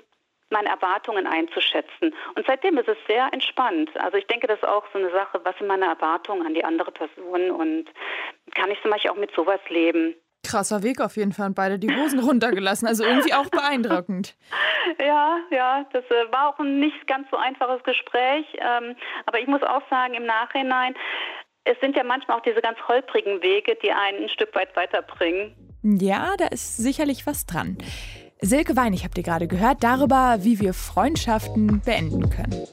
meine 0.50 0.70
Erwartungen 0.70 1.28
einzuschätzen. 1.28 2.16
Und 2.36 2.46
seitdem 2.48 2.78
ist 2.78 2.88
es 2.88 2.98
sehr 3.08 3.28
entspannt. 3.34 3.90
Also 4.00 4.18
ich 4.18 4.28
denke, 4.28 4.48
das 4.48 4.60
ist 4.60 4.68
auch 4.68 4.86
so 4.94 5.00
eine 5.00 5.12
Sache, 5.12 5.42
was 5.44 5.58
sind 5.58 5.68
meine 5.68 5.88
Erwartungen 5.88 6.46
an 6.46 6.54
die 6.54 6.64
andere 6.64 6.92
Person 6.92 7.52
und 7.52 7.86
kann 8.56 8.72
ich 8.72 8.82
zum 8.82 8.92
Beispiel 8.92 9.12
auch 9.12 9.18
mit 9.18 9.34
sowas 9.36 9.60
leben. 9.68 10.16
Krasser 10.44 10.84
Weg 10.84 11.02
auf 11.02 11.18
jeden 11.18 11.34
Fall 11.34 11.48
und 11.48 11.56
beide 11.56 11.80
die 11.80 11.94
Hosen 11.94 12.20
runtergelassen. 12.28 12.88
Also 12.88 13.04
irgendwie 13.04 13.34
auch 13.34 13.50
beeindruckend. 13.50 14.36
Ja, 15.00 15.38
ja, 15.52 15.86
das 15.92 16.06
äh, 16.06 16.32
war 16.32 16.50
auch 16.50 16.60
ein 16.60 16.80
nicht 16.80 17.08
ganz 17.08 17.28
so 17.30 17.38
einfaches 17.38 17.84
Gespräch. 17.84 18.46
Ähm, 18.54 18.96
aber 19.26 19.40
ich 19.40 19.48
muss 19.48 19.62
auch 19.64 19.82
sagen, 19.90 20.14
im 20.14 20.26
Nachhinein, 20.26 20.96
es 21.66 21.78
sind 21.82 21.96
ja 21.96 22.04
manchmal 22.04 22.38
auch 22.38 22.44
diese 22.44 22.62
ganz 22.62 22.78
holprigen 22.88 23.42
Wege, 23.42 23.78
die 23.84 23.92
einen 23.92 24.24
ein 24.24 24.30
Stück 24.30 24.56
weit 24.56 24.76
weiterbringen. 24.76 25.54
Ja, 25.84 26.36
da 26.38 26.48
ist 26.48 26.78
sicherlich 26.78 27.28
was 27.28 27.46
dran. 27.46 27.78
Silke 28.40 28.76
Wein, 28.76 28.94
ich 28.94 29.04
habt 29.04 29.18
ihr 29.18 29.24
gerade 29.24 29.48
gehört, 29.48 29.84
darüber, 29.84 30.38
wie 30.42 30.60
wir 30.60 30.74
Freundschaften 30.74 31.82
beenden 31.82 32.30
können. 32.30 32.68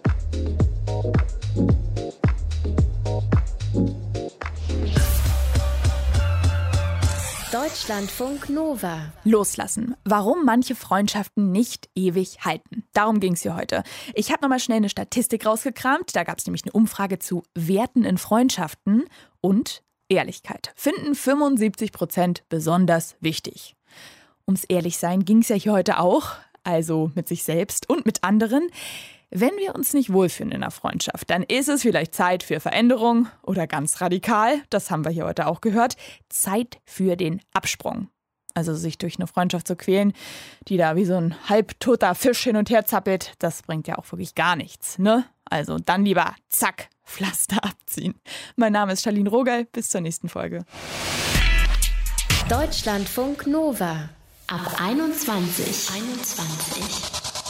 Deutschlandfunk 7.64 8.50
Nova. 8.50 9.10
Loslassen. 9.24 9.96
Warum 10.04 10.44
manche 10.44 10.74
Freundschaften 10.74 11.50
nicht 11.50 11.88
ewig 11.94 12.44
halten. 12.44 12.84
Darum 12.92 13.20
ging 13.20 13.32
es 13.32 13.40
hier 13.40 13.56
heute. 13.56 13.84
Ich 14.12 14.30
habe 14.30 14.42
nochmal 14.42 14.60
schnell 14.60 14.76
eine 14.76 14.90
Statistik 14.90 15.46
rausgekramt. 15.46 16.14
Da 16.14 16.24
gab 16.24 16.36
es 16.36 16.44
nämlich 16.44 16.64
eine 16.64 16.72
Umfrage 16.72 17.18
zu 17.20 17.42
Werten 17.54 18.04
in 18.04 18.18
Freundschaften 18.18 19.04
und 19.40 19.82
Ehrlichkeit. 20.10 20.74
Finden 20.76 21.14
75 21.14 21.90
Prozent 21.90 22.44
besonders 22.50 23.16
wichtig. 23.20 23.76
Ums 24.46 24.64
Ehrlichsein 24.64 25.24
ging 25.24 25.38
es 25.38 25.48
ja 25.48 25.56
hier 25.56 25.72
heute 25.72 26.00
auch, 26.00 26.32
also 26.64 27.12
mit 27.14 27.28
sich 27.28 27.44
selbst 27.44 27.88
und 27.88 28.04
mit 28.04 28.24
anderen. 28.24 28.68
Wenn 29.36 29.56
wir 29.56 29.74
uns 29.74 29.94
nicht 29.94 30.12
wohlfühlen 30.12 30.52
in 30.52 30.62
einer 30.62 30.70
Freundschaft, 30.70 31.28
dann 31.28 31.42
ist 31.42 31.68
es 31.68 31.82
vielleicht 31.82 32.14
Zeit 32.14 32.44
für 32.44 32.60
Veränderung 32.60 33.26
oder 33.42 33.66
ganz 33.66 34.00
radikal, 34.00 34.62
das 34.70 34.92
haben 34.92 35.04
wir 35.04 35.10
hier 35.10 35.24
heute 35.24 35.48
auch 35.48 35.60
gehört, 35.60 35.96
Zeit 36.28 36.78
für 36.84 37.16
den 37.16 37.40
Absprung. 37.52 38.06
Also 38.54 38.76
sich 38.76 38.96
durch 38.96 39.16
eine 39.16 39.26
Freundschaft 39.26 39.66
zu 39.66 39.74
quälen, 39.74 40.12
die 40.68 40.76
da 40.76 40.94
wie 40.94 41.04
so 41.04 41.16
ein 41.16 41.34
halbtoter 41.48 42.14
Fisch 42.14 42.44
hin 42.44 42.54
und 42.54 42.70
her 42.70 42.86
zappelt, 42.86 43.32
das 43.40 43.62
bringt 43.62 43.88
ja 43.88 43.98
auch 43.98 44.12
wirklich 44.12 44.36
gar 44.36 44.54
nichts, 44.54 45.00
ne? 45.00 45.24
Also 45.46 45.78
dann 45.78 46.04
lieber 46.04 46.36
zack, 46.48 46.88
Pflaster 47.04 47.64
abziehen. 47.64 48.14
Mein 48.54 48.72
Name 48.72 48.92
ist 48.92 49.02
Charlene 49.02 49.28
Rogal, 49.28 49.64
bis 49.64 49.88
zur 49.88 50.00
nächsten 50.00 50.28
Folge. 50.28 50.64
Deutschlandfunk 52.48 53.48
Nova 53.48 54.10
ab 54.46 54.76
21. 54.80 55.90
21. 55.92 57.23